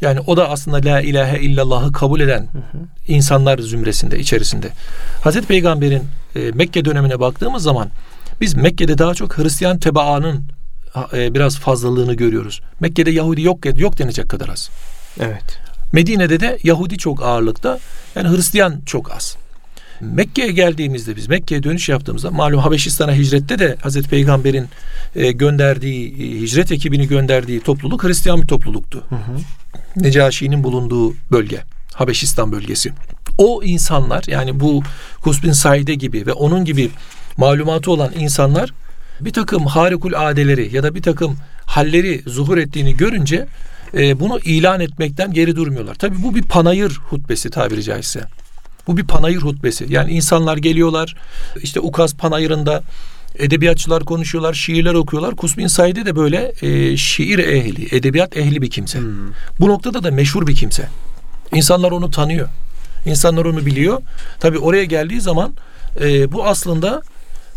Yani 0.00 0.20
o 0.20 0.36
da 0.36 0.50
aslında 0.50 0.76
la 0.76 1.00
ilahe 1.00 1.40
illallah'ı 1.40 1.92
kabul 1.92 2.20
eden 2.20 2.40
hı 2.40 2.58
hı. 2.58 2.78
insanlar 3.08 3.58
zümresinde 3.58 4.18
içerisinde. 4.18 4.70
Hazreti 5.22 5.46
Peygamber'in 5.46 6.02
e, 6.36 6.50
Mekke 6.50 6.84
dönemine 6.84 7.20
baktığımız 7.20 7.62
zaman 7.62 7.90
biz 8.40 8.54
Mekke'de 8.54 8.98
daha 8.98 9.14
çok 9.14 9.38
Hristiyan 9.38 9.78
tebaanın 9.78 10.44
e, 11.12 11.34
biraz 11.34 11.58
fazlalığını 11.58 12.14
görüyoruz. 12.14 12.60
Mekke'de 12.80 13.10
Yahudi 13.10 13.42
yok 13.42 13.78
yok 13.78 13.98
denecek 13.98 14.28
kadar 14.28 14.48
az. 14.48 14.70
Evet. 15.20 15.58
Medine'de 15.92 16.40
de 16.40 16.58
Yahudi 16.62 16.98
çok 16.98 17.22
ağırlıkta. 17.22 17.78
Yani 18.14 18.28
Hristiyan 18.28 18.80
çok 18.86 19.12
az. 19.12 19.36
Mekke'ye 20.00 20.52
geldiğimizde 20.52 21.16
biz 21.16 21.28
Mekke'ye 21.28 21.62
dönüş 21.62 21.88
yaptığımızda 21.88 22.30
malum 22.30 22.60
Habeşistan'a 22.60 23.14
hicrette 23.14 23.58
de 23.58 23.76
Hazreti 23.82 24.08
Peygamber'in 24.08 24.68
e, 25.16 25.32
gönderdiği 25.32 26.12
e, 26.12 26.40
hicret 26.40 26.72
ekibini 26.72 27.08
gönderdiği 27.08 27.60
topluluk 27.60 28.04
Hristiyan 28.04 28.42
bir 28.42 28.46
topluluktu. 28.46 29.04
Hı 29.08 29.14
hı. 29.14 29.38
Necaşi'nin 29.96 30.64
bulunduğu 30.64 31.14
bölge. 31.30 31.62
Habeşistan 31.94 32.52
bölgesi. 32.52 32.92
O 33.38 33.62
insanlar 33.62 34.24
yani 34.26 34.60
bu 34.60 34.82
Kusbin 35.22 35.52
Saide 35.52 35.94
gibi 35.94 36.26
ve 36.26 36.32
onun 36.32 36.64
gibi 36.64 36.90
malumatı 37.36 37.90
olan 37.90 38.12
insanlar 38.18 38.72
bir 39.20 39.32
takım 39.32 39.66
harikul 39.66 40.12
adeleri 40.16 40.76
ya 40.76 40.82
da 40.82 40.94
bir 40.94 41.02
takım 41.02 41.36
halleri 41.66 42.22
zuhur 42.26 42.58
ettiğini 42.58 42.96
görünce 42.96 43.46
e, 43.94 44.20
bunu 44.20 44.38
ilan 44.38 44.80
etmekten 44.80 45.32
geri 45.32 45.56
durmuyorlar. 45.56 45.94
Tabii 45.94 46.22
bu 46.22 46.34
bir 46.34 46.42
panayır 46.42 47.00
hutbesi 47.10 47.50
tabiri 47.50 47.82
caizse. 47.82 48.20
Bu 48.86 48.96
bir 48.96 49.06
panayır 49.06 49.40
hutbesi. 49.40 49.86
Yani 49.88 50.12
insanlar 50.12 50.56
geliyorlar 50.56 51.16
işte 51.62 51.80
Ukaz 51.80 52.14
panayırında 52.14 52.82
Edebiyatçılar 53.38 54.04
konuşuyorlar, 54.04 54.54
şiirler 54.54 54.94
okuyorlar. 54.94 55.36
Kusbin 55.36 55.66
Said'e 55.66 56.06
de 56.06 56.16
böyle 56.16 56.52
e, 56.62 56.96
şiir 56.96 57.38
ehli, 57.38 57.96
edebiyat 57.96 58.36
ehli 58.36 58.62
bir 58.62 58.70
kimse. 58.70 58.98
Hmm. 58.98 59.32
Bu 59.60 59.68
noktada 59.68 60.04
da 60.04 60.10
meşhur 60.10 60.46
bir 60.46 60.54
kimse. 60.54 60.88
İnsanlar 61.52 61.90
onu 61.90 62.10
tanıyor. 62.10 62.48
İnsanlar 63.06 63.44
onu 63.44 63.66
biliyor. 63.66 64.02
Tabi 64.40 64.58
oraya 64.58 64.84
geldiği 64.84 65.20
zaman 65.20 65.54
e, 66.00 66.32
bu 66.32 66.46
aslında 66.46 67.02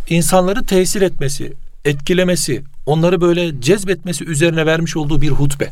insanları 0.10 0.66
tesir 0.66 1.02
etmesi, 1.02 1.54
etkilemesi, 1.86 2.64
onları 2.86 3.22
böyle 3.22 3.62
cezbetmesi 3.62 4.26
üzerine 4.26 4.66
vermiş 4.66 4.98
olduğu 4.98 5.22
bir 5.22 5.30
hutbe. 5.30 5.70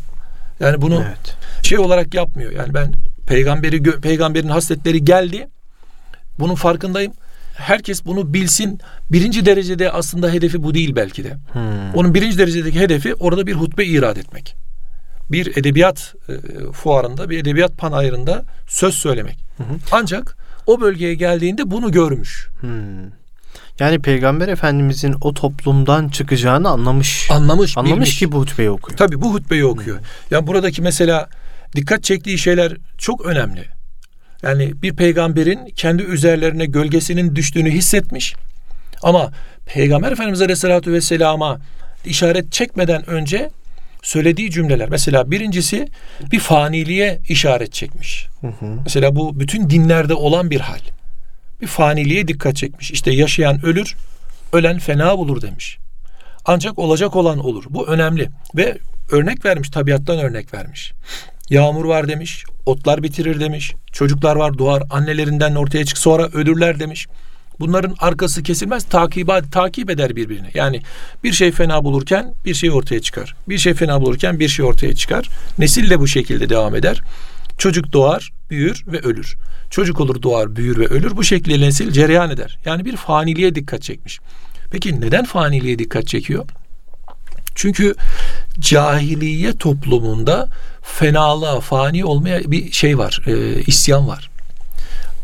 Yani 0.59 0.81
bunu 0.81 1.03
evet. 1.07 1.35
şey 1.63 1.79
olarak 1.79 2.13
yapmıyor. 2.13 2.51
Yani 2.51 2.73
ben 2.73 2.93
peygamberi 3.27 3.83
peygamberin 3.83 4.47
hasletleri 4.47 5.05
geldi. 5.05 5.47
Bunun 6.39 6.55
farkındayım. 6.55 7.13
Herkes 7.57 8.05
bunu 8.05 8.33
bilsin. 8.33 8.79
Birinci 9.11 9.45
derecede 9.45 9.91
aslında 9.91 10.29
hedefi 10.29 10.63
bu 10.63 10.73
değil 10.73 10.95
belki 10.95 11.23
de. 11.23 11.37
Hmm. 11.53 11.93
Onun 11.95 12.13
birinci 12.13 12.37
derecedeki 12.37 12.79
hedefi 12.79 13.15
orada 13.15 13.47
bir 13.47 13.53
hutbe 13.53 13.85
irad 13.85 14.17
etmek. 14.17 14.55
Bir 15.31 15.57
edebiyat 15.57 16.15
e, 16.29 16.33
fuarında, 16.71 17.29
bir 17.29 17.39
edebiyat 17.39 17.77
panayırında 17.77 18.43
söz 18.67 18.95
söylemek. 18.95 19.37
Hı 19.57 19.63
Ancak 19.91 20.37
o 20.67 20.81
bölgeye 20.81 21.13
geldiğinde 21.13 21.71
bunu 21.71 21.91
görmüş. 21.91 22.47
Hmm. 22.59 22.69
Yani 23.79 23.99
Peygamber 23.99 24.47
Efendimizin 24.47 25.15
o 25.21 25.33
toplumdan 25.33 26.09
çıkacağını 26.09 26.69
anlamış. 26.69 27.31
Anlamış. 27.31 27.77
Anlamış 27.77 27.95
bilmiş. 27.95 28.19
ki 28.19 28.31
bu 28.31 28.39
hutbeyi 28.39 28.69
okuyor. 28.69 28.97
Tabii 28.97 29.21
bu 29.21 29.33
hutbeyi 29.33 29.65
okuyor. 29.65 29.97
Hmm. 29.97 30.05
Yani 30.31 30.47
buradaki 30.47 30.81
mesela 30.81 31.29
dikkat 31.75 32.03
çektiği 32.03 32.37
şeyler 32.37 32.73
çok 32.97 33.25
önemli. 33.25 33.76
Yani 34.43 34.81
bir 34.81 34.95
peygamberin 34.95 35.65
kendi 35.75 36.03
üzerlerine 36.03 36.65
gölgesinin 36.65 37.35
düştüğünü 37.35 37.71
hissetmiş. 37.71 38.35
Ama 39.03 39.31
Peygamber 39.65 40.11
Efendimiz 40.11 40.41
Aleyhisselatü 40.41 40.93
Vesselam'a 40.93 41.59
işaret 42.05 42.51
çekmeden 42.51 43.09
önce 43.09 43.49
söylediği 44.01 44.51
cümleler. 44.51 44.89
Mesela 44.89 45.31
birincisi 45.31 45.87
bir 46.31 46.39
faniliğe 46.39 47.19
işaret 47.29 47.73
çekmiş. 47.73 48.27
Hı 48.41 48.47
hı. 48.47 48.65
Mesela 48.83 49.15
bu 49.15 49.39
bütün 49.39 49.69
dinlerde 49.69 50.13
olan 50.13 50.49
bir 50.49 50.59
hal. 50.59 50.79
Bir 51.61 51.67
faniliğe 51.67 52.27
dikkat 52.27 52.55
çekmiş. 52.55 52.91
İşte 52.91 53.11
yaşayan 53.11 53.65
ölür, 53.65 53.95
ölen 54.53 54.79
fena 54.79 55.17
bulur 55.17 55.41
demiş. 55.41 55.77
Ancak 56.45 56.79
olacak 56.79 57.15
olan 57.15 57.39
olur. 57.39 57.63
Bu 57.69 57.87
önemli. 57.87 58.29
Ve 58.55 58.77
örnek 59.11 59.45
vermiş, 59.45 59.69
tabiattan 59.69 60.19
örnek 60.19 60.53
vermiş. 60.53 60.93
Yağmur 61.49 61.85
var 61.85 62.07
demiş, 62.07 62.43
otlar 62.67 63.03
bitirir 63.03 63.39
demiş. 63.39 63.73
Çocuklar 63.91 64.35
var 64.35 64.57
doğar, 64.57 64.83
annelerinden 64.89 65.55
ortaya 65.55 65.85
çık 65.85 65.97
sonra 65.97 66.27
ölürler 66.27 66.79
demiş. 66.79 67.07
Bunların 67.59 67.95
arkası 67.99 68.43
kesilmez, 68.43 68.83
takip, 68.83 69.51
takip 69.51 69.89
eder 69.89 70.15
birbirini. 70.15 70.47
Yani 70.53 70.81
bir 71.23 71.31
şey 71.31 71.51
fena 71.51 71.83
bulurken 71.83 72.33
bir 72.45 72.53
şey 72.53 72.71
ortaya 72.71 73.01
çıkar. 73.01 73.35
Bir 73.49 73.57
şey 73.57 73.73
fena 73.73 74.01
bulurken 74.01 74.39
bir 74.39 74.47
şey 74.47 74.65
ortaya 74.65 74.95
çıkar. 74.95 75.29
Nesil 75.57 75.89
de 75.89 75.99
bu 75.99 76.07
şekilde 76.07 76.49
devam 76.49 76.75
eder. 76.75 77.01
Çocuk 77.57 77.93
doğar, 77.93 78.31
büyür 78.49 78.83
ve 78.87 78.99
ölür. 78.99 79.35
Çocuk 79.69 79.99
olur, 79.99 80.21
doğar, 80.21 80.55
büyür 80.55 80.79
ve 80.79 80.85
ölür. 80.85 81.17
Bu 81.17 81.23
şekilde 81.23 81.65
nesil 81.65 81.91
cereyan 81.91 82.29
eder. 82.29 82.59
Yani 82.65 82.85
bir 82.85 82.97
faniliğe 82.97 83.55
dikkat 83.55 83.81
çekmiş. 83.81 84.19
Peki 84.71 85.01
neden 85.01 85.25
faniliğe 85.25 85.79
dikkat 85.79 86.07
çekiyor? 86.07 86.45
Çünkü 87.55 87.95
cahiliye 88.59 89.53
toplumunda 89.53 90.49
fenalığa, 90.97 91.59
fani 91.59 92.05
olmaya 92.05 92.51
bir 92.51 92.71
şey 92.71 92.97
var, 92.97 93.21
e, 93.27 93.61
isyan 93.61 94.07
var. 94.07 94.29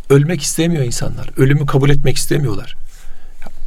Ölmek 0.10 0.42
istemiyor 0.42 0.84
insanlar. 0.84 1.30
Ölümü 1.38 1.66
kabul 1.66 1.90
etmek 1.90 2.18
istemiyorlar. 2.18 2.76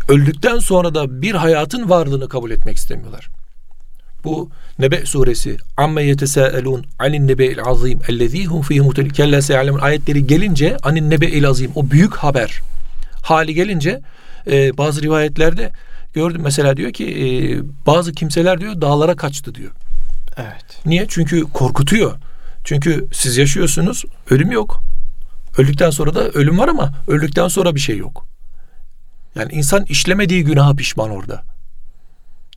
Öldükten 0.08 0.58
sonra 0.58 0.94
da 0.94 1.22
bir 1.22 1.34
hayatın 1.34 1.90
varlığını 1.90 2.28
kabul 2.28 2.50
etmek 2.50 2.76
istemiyorlar. 2.76 3.28
Bu 4.24 4.50
Nebe 4.78 5.06
suresi 5.06 5.56
amme 5.76 6.02
yetesâelûn 6.02 6.84
anin 6.98 7.28
nebe'il 7.28 7.60
azîm 7.62 8.00
ellezî 8.08 8.44
hum 8.44 8.62
fîhî 8.62 8.80
muhtelif 8.80 9.14
kelle 9.14 9.42
se'alemun 9.42 9.78
ayetleri 9.78 10.26
gelince 10.26 10.76
anin 10.82 11.10
nebe'il 11.10 11.48
azîm 11.48 11.70
o 11.74 11.90
büyük 11.90 12.16
haber 12.16 12.60
hali 13.22 13.54
gelince 13.54 14.00
e, 14.50 14.78
bazı 14.78 15.02
rivayetlerde 15.02 15.72
gördüm 16.14 16.40
mesela 16.44 16.76
diyor 16.76 16.92
ki 16.92 17.04
e, 17.06 17.26
bazı 17.86 18.12
kimseler 18.12 18.60
diyor 18.60 18.80
dağlara 18.80 19.16
kaçtı 19.16 19.54
diyor. 19.54 19.70
Evet. 20.36 20.80
Niye? 20.86 21.06
Çünkü 21.08 21.42
korkutuyor. 21.42 22.14
Çünkü 22.64 23.08
siz 23.12 23.36
yaşıyorsunuz, 23.36 24.04
ölüm 24.30 24.50
yok. 24.50 24.82
Öldükten 25.58 25.90
sonra 25.90 26.14
da 26.14 26.28
ölüm 26.28 26.58
var 26.58 26.68
ama 26.68 26.94
öldükten 27.08 27.48
sonra 27.48 27.74
bir 27.74 27.80
şey 27.80 27.98
yok. 27.98 28.26
Yani 29.34 29.52
insan 29.52 29.84
işlemediği 29.84 30.44
günaha 30.44 30.74
pişman 30.74 31.10
orada. 31.10 31.42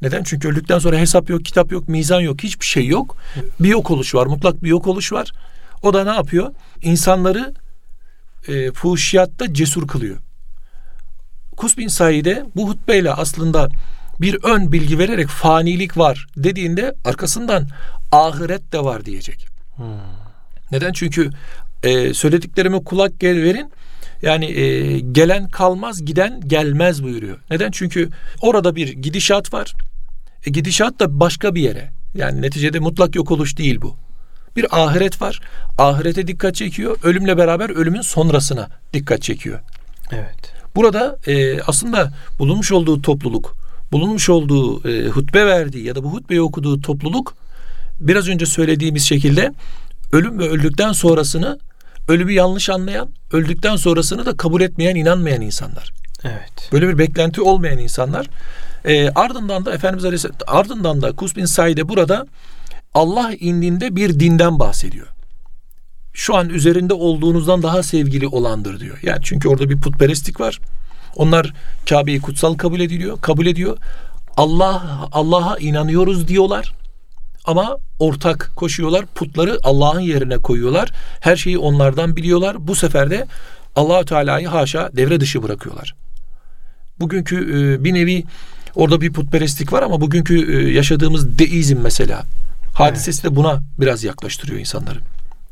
Neden? 0.02 0.24
Çünkü 0.24 0.48
öldükten 0.48 0.80
sonra 0.80 0.98
hesap 0.98 1.30
yok, 1.30 1.46
kitap 1.46 1.72
yok, 1.72 1.88
mizan 1.88 2.22
yok, 2.22 2.44
hiçbir 2.44 2.66
şey 2.66 2.88
yok. 2.88 3.18
Bir 3.60 3.70
yok 3.70 3.92
oluş 3.92 4.16
var, 4.16 4.26
mutlak 4.26 4.64
bir 4.64 4.70
yok 4.70 4.88
oluş 4.88 5.12
var. 5.12 5.32
O 5.82 5.94
da 5.94 6.04
ne 6.04 6.16
yapıyor? 6.16 6.54
İnsanları 6.82 7.54
e, 8.48 8.72
fuhşiyatta 8.72 9.54
cesur 9.54 9.88
kılıyor. 9.88 10.18
Kus 11.58 11.78
bin 11.78 11.88
Said'e 11.88 12.46
bu 12.56 12.70
hutbeyle 12.70 13.14
aslında 13.14 13.70
bir 14.22 14.38
ön 14.44 14.72
bilgi 14.72 15.00
vererek 15.00 15.28
fanilik 15.28 15.98
var 15.98 16.28
dediğinde 16.38 16.96
arkasından 17.06 17.68
ahiret 18.12 18.74
de 18.74 18.84
var 18.84 19.06
diyecek. 19.06 19.48
Hmm. 19.76 19.86
Neden? 20.72 20.94
Çünkü 20.94 21.30
e, 21.84 22.14
söylediklerime 22.14 22.84
kulak 22.84 23.20
gel 23.20 23.44
verin. 23.44 23.72
Yani 24.22 24.46
e, 24.46 25.00
gelen 25.00 25.50
kalmaz, 25.50 26.06
giden 26.06 26.42
gelmez 26.48 27.04
buyuruyor. 27.04 27.38
Neden? 27.50 27.72
Çünkü 27.72 28.10
orada 28.42 28.76
bir 28.76 28.88
gidişat 28.88 29.54
var. 29.54 29.74
E, 30.46 30.50
gidişat 30.50 31.00
da 31.00 31.20
başka 31.20 31.56
bir 31.56 31.62
yere. 31.62 31.92
Yani 32.14 32.42
neticede 32.42 32.80
mutlak 32.80 33.16
yok 33.16 33.32
oluş 33.32 33.58
değil 33.58 33.82
bu. 33.82 33.96
Bir 34.56 34.84
ahiret 34.84 35.22
var. 35.22 35.40
Ahirete 35.78 36.28
dikkat 36.28 36.56
çekiyor. 36.56 36.98
Ölümle 37.04 37.38
beraber 37.38 37.70
ölümün 37.70 38.02
sonrasına 38.02 38.70
dikkat 38.94 39.22
çekiyor. 39.22 39.60
Evet. 40.12 40.54
Burada 40.76 41.18
e, 41.28 41.62
aslında 41.62 42.14
bulunmuş 42.40 42.72
olduğu 42.72 43.02
topluluk, 43.02 43.56
bulunmuş 43.92 44.30
olduğu 44.30 44.90
e, 44.90 45.08
hutbe 45.08 45.46
verdiği 45.46 45.86
ya 45.86 45.96
da 45.96 46.04
bu 46.04 46.14
hutbeyi 46.14 46.42
okuduğu 46.42 46.82
topluluk 46.82 47.36
biraz 48.00 48.28
önce 48.28 48.46
söylediğimiz 48.46 49.04
şekilde 49.04 49.54
ölüm 50.12 50.40
ve 50.40 50.50
öldükten 50.50 50.92
sonrasını 50.92 51.60
ölümü 52.08 52.32
yanlış 52.32 52.70
anlayan, 52.70 53.10
öldükten 53.32 53.76
sonrasını 53.76 54.26
da 54.26 54.38
kabul 54.38 54.62
etmeyen, 54.62 54.96
inanmayan 54.96 55.42
insanlar. 55.42 55.92
Evet. 56.24 56.70
Böyle 56.72 56.88
bir 56.88 56.98
beklenti 56.98 57.42
olmayan 57.42 57.78
insanlar. 57.78 58.28
E, 58.86 59.10
ardından 59.10 59.66
da 59.66 59.74
Efendimiz 59.74 60.06
Aleyhisselam 60.06 60.36
ardından 60.48 61.02
da 61.02 61.12
Kus 61.12 61.36
bin 61.36 61.46
Said'e 61.46 61.90
burada 61.90 62.28
Allah 62.94 63.34
indinde 63.40 63.96
bir 63.96 64.20
dinden 64.20 64.60
bahsediyor. 64.60 65.08
Şu 66.14 66.36
an 66.36 66.50
üzerinde 66.50 66.94
olduğunuzdan 66.94 67.64
daha 67.64 67.84
sevgili 67.84 68.28
olandır 68.28 68.80
diyor. 68.80 69.00
Yani 69.04 69.20
çünkü 69.24 69.50
orada 69.50 69.70
bir 69.70 69.80
putperestlik 69.80 70.40
var. 70.40 70.60
Onlar 71.20 71.54
Kabe'yi 71.90 72.22
kutsal 72.22 72.54
kabul 72.54 72.80
ediliyor, 72.80 73.22
kabul 73.22 73.46
ediyor. 73.46 73.78
Allah 74.38 75.08
Allah'a 75.12 75.58
inanıyoruz 75.58 76.28
diyorlar. 76.28 76.74
Ama 77.46 77.78
ortak 78.00 78.52
koşuyorlar. 78.56 79.06
Putları 79.06 79.58
Allah'ın 79.64 80.00
yerine 80.00 80.38
koyuyorlar. 80.38 80.92
Her 81.20 81.36
şeyi 81.36 81.58
onlardan 81.58 82.16
biliyorlar. 82.16 82.68
Bu 82.68 82.76
sefer 82.76 83.10
de 83.10 83.28
Allahü 83.76 84.06
Teala'yı 84.06 84.48
haşa 84.48 84.90
devre 84.94 85.20
dışı 85.20 85.44
bırakıyorlar. 85.44 85.96
Bugünkü 87.00 87.36
e, 87.36 87.84
bir 87.84 87.94
nevi 87.94 88.24
orada 88.76 89.02
bir 89.02 89.14
putperestlik 89.14 89.74
var 89.74 89.84
ama 89.84 90.02
bugünkü 90.02 90.58
e, 90.58 90.74
yaşadığımız 90.74 91.40
deizm 91.40 91.78
mesela 91.84 92.24
hadisesi 92.74 93.22
evet. 93.22 93.32
de 93.32 93.36
buna 93.36 93.62
biraz 93.80 94.04
yaklaştırıyor 94.04 94.60
insanları. 94.60 95.00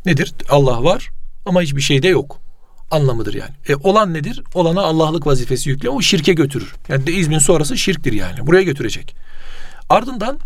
Nedir? 0.05 0.33
Allah 0.49 0.83
var 0.83 1.09
ama 1.45 1.61
hiçbir 1.61 1.81
şey 1.81 2.03
de 2.03 2.07
yok 2.07 2.46
anlamıdır 2.91 3.33
yani. 3.33 3.51
E, 3.69 3.75
olan 3.75 4.13
nedir? 4.13 4.43
Olana 4.53 4.81
Allah'lık 4.81 5.27
vazifesi 5.27 5.69
yüklüyor. 5.69 5.93
O 5.93 6.01
şirke 6.01 6.33
götürür. 6.33 6.75
Yani 6.89 7.07
deizmin 7.07 7.39
sonrası 7.39 7.77
şirktir 7.77 8.13
yani. 8.13 8.47
Buraya 8.47 8.63
götürecek. 8.63 9.15
Ardından 9.89 10.39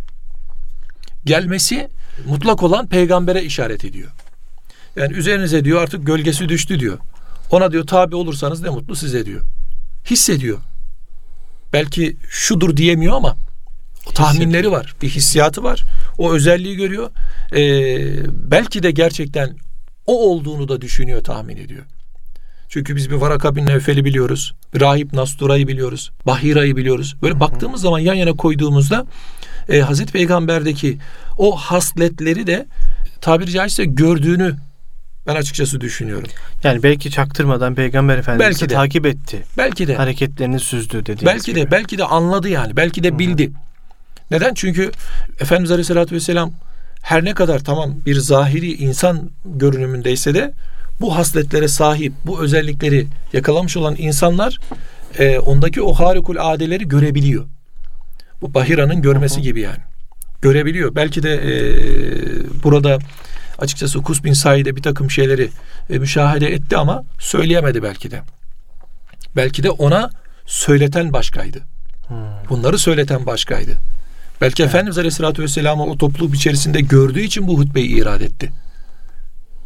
gelmesi 1.26 1.90
mutlak 2.26 2.64
olan 2.64 2.88
peygambere 2.88 3.44
işaret 3.44 3.86
ediyor. 3.86 4.12
Yani 4.96 5.14
üzerinize 5.14 5.66
diyor 5.66 5.82
artık 5.82 6.06
gölgesi 6.06 6.50
düştü 6.50 6.80
diyor. 6.80 6.98
Ona 7.52 7.72
diyor 7.72 7.88
tabi 7.88 8.16
olursanız 8.16 8.62
ne 8.62 8.70
mutlu 8.70 8.96
size 8.96 9.26
diyor. 9.26 9.42
Hissediyor. 10.10 10.60
Belki 11.74 12.18
şudur 12.30 12.78
diyemiyor 12.78 13.16
ama 13.16 13.36
o 14.10 14.12
tahminleri 14.12 14.72
var. 14.72 14.96
Bir 15.02 15.10
hissiyatı 15.10 15.64
var. 15.64 15.84
O 16.18 16.32
özelliği 16.32 16.76
görüyor. 16.76 17.12
Ee, 17.56 17.62
belki 18.52 18.84
de 18.84 18.92
gerçekten 18.92 19.58
o 20.06 20.30
olduğunu 20.30 20.68
da 20.68 20.82
düşünüyor, 20.82 21.24
tahmin 21.24 21.58
ediyor. 21.58 21.86
Çünkü 22.74 22.96
biz 22.96 23.10
bir 23.10 23.16
Varaka 23.16 23.56
bin 23.56 23.66
Nevfel'i 23.66 24.06
biliyoruz. 24.06 24.54
Rahip 24.80 25.14
Nastura'yı 25.14 25.68
biliyoruz. 25.68 26.12
Bahira'yı 26.26 26.76
biliyoruz. 26.76 27.16
Böyle 27.22 27.34
Hı-hı. 27.34 27.40
baktığımız 27.40 27.82
zaman 27.82 28.00
yan 28.00 28.14
yana 28.14 28.34
koyduğumuzda 28.34 29.06
e, 29.70 29.80
Hazreti 29.80 30.14
Peygamber'deki 30.14 30.98
o 31.38 31.56
hasletleri 31.56 32.48
de 32.48 32.66
tabiri 33.22 33.52
caizse 33.52 33.86
gördüğünü 33.86 34.56
Ben 35.28 35.36
açıkçası 35.36 35.82
düşünüyorum. 35.82 36.30
Yani 36.64 36.84
belki 36.84 37.12
çaktırmadan 37.12 37.76
Peygamber 37.76 38.18
Efendimiz'i 38.18 38.50
Belki 38.50 38.70
de. 38.70 38.74
takip 38.74 39.06
etti. 39.06 39.44
Belki 39.58 39.88
de 39.88 39.96
Hareketlerini 39.96 40.60
süzdü 40.60 41.00
dediğiniz 41.00 41.26
belki 41.26 41.54
gibi. 41.54 41.66
de 41.66 41.72
belki 41.72 41.98
de 41.98 42.06
anladı 42.06 42.50
yani. 42.50 42.76
Belki 42.76 43.04
de 43.04 43.20
bildi. 43.20 43.52
Neden? 44.32 44.54
Çünkü 44.54 44.92
Efendimiz 45.40 45.72
Aleyhisselatü 45.72 46.16
Vesselam 46.16 46.52
her 47.02 47.26
ne 47.26 47.34
kadar 47.34 47.60
tamam 47.60 47.96
bir 48.06 48.16
zahiri 48.16 48.74
insan 48.74 49.30
görünümündeyse 49.46 50.34
de 50.34 50.54
bu 51.02 51.16
hasletlere 51.16 51.68
sahip, 51.68 52.14
bu 52.26 52.42
özellikleri 52.44 53.08
yakalamış 53.34 53.78
olan 53.78 53.96
insanlar 53.98 54.60
e, 55.20 55.40
ondaki 55.40 55.82
o 55.82 55.94
harikul 55.94 56.36
adeleri 56.40 56.88
görebiliyor. 56.88 57.46
Bu 58.42 58.54
Bahira'nın 58.54 59.02
görmesi 59.02 59.42
gibi 59.42 59.62
yani. 59.62 59.80
Görebiliyor. 60.42 60.96
Belki 60.96 61.24
de 61.24 61.34
e, 61.34 61.54
burada 62.64 62.98
açıkçası 63.60 64.02
Kus 64.02 64.24
bin 64.24 64.34
Said'e 64.34 64.76
bir 64.76 64.82
takım 64.82 65.12
şeyleri 65.12 65.50
e, 65.90 66.00
müşahede 66.00 66.54
etti 66.54 66.78
ama 66.78 67.04
söyleyemedi 67.20 67.84
belki 67.84 68.12
de. 68.12 68.22
Belki 69.36 69.64
de 69.64 69.70
ona 69.70 70.10
söyleten 70.46 71.14
başkaydı. 71.14 71.60
Bunları 72.50 72.78
söyleten 72.78 73.26
başkaydı. 73.26 73.78
Belki 74.42 74.64
Efendimiz 74.64 74.98
Aleyhisselatü 74.98 75.44
Vesselam'ı 75.44 75.84
o 75.84 75.98
topluluk 75.98 76.36
içerisinde 76.36 76.82
gördüğü 76.82 77.22
için 77.22 77.48
bu 77.48 77.60
hutbeyi 77.60 77.88
irad 77.88 78.22
etti. 78.22 78.52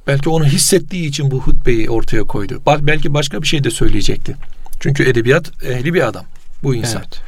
Belki 0.07 0.29
onu 0.29 0.45
hissettiği 0.45 1.07
için 1.07 1.31
bu 1.31 1.41
hutbeyi 1.41 1.89
ortaya 1.89 2.23
koydu. 2.23 2.61
Belki 2.81 3.13
başka 3.13 3.41
bir 3.41 3.47
şey 3.47 3.63
de 3.63 3.71
söyleyecekti. 3.71 4.35
Çünkü 4.79 5.09
edebiyat 5.09 5.63
ehli 5.63 5.93
bir 5.93 6.07
adam 6.07 6.25
bu 6.63 6.75
insan. 6.75 7.01
Evet. 7.01 7.21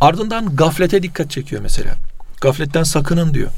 Ardından 0.00 0.56
gaflete 0.56 1.02
dikkat 1.02 1.30
çekiyor 1.30 1.62
mesela. 1.62 1.94
Gafletten 2.40 2.82
sakının 2.82 3.34
diyor. 3.34 3.50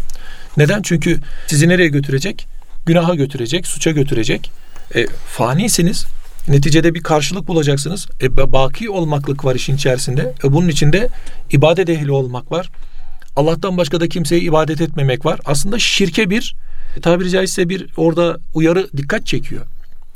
Neden? 0.56 0.82
Çünkü 0.82 1.20
sizi 1.46 1.68
nereye 1.68 1.88
götürecek? 1.88 2.46
Günaha 2.86 3.14
götürecek, 3.14 3.66
suça 3.66 3.90
götürecek. 3.90 4.50
E, 4.94 5.06
fanisiniz. 5.06 6.06
Neticede 6.48 6.94
bir 6.94 7.02
karşılık 7.02 7.48
bulacaksınız. 7.48 8.08
E, 8.20 8.26
ba- 8.26 8.52
baki 8.52 8.90
olmaklık 8.90 9.44
var 9.44 9.54
işin 9.54 9.76
içerisinde. 9.76 10.34
E, 10.44 10.52
bunun 10.52 10.68
içinde 10.68 11.08
ibadet 11.50 11.88
ehli 11.88 12.12
olmak 12.12 12.52
var. 12.52 12.70
Allah'tan 13.36 13.76
başka 13.76 14.00
da 14.00 14.08
kimseye 14.08 14.40
ibadet 14.40 14.80
etmemek 14.80 15.26
var. 15.26 15.40
Aslında 15.44 15.78
şirke 15.78 16.30
bir 16.30 16.54
tabiri 17.02 17.30
caizse 17.30 17.68
bir 17.68 17.86
orada 17.96 18.38
uyarı 18.54 18.88
dikkat 18.96 19.26
çekiyor. 19.26 19.66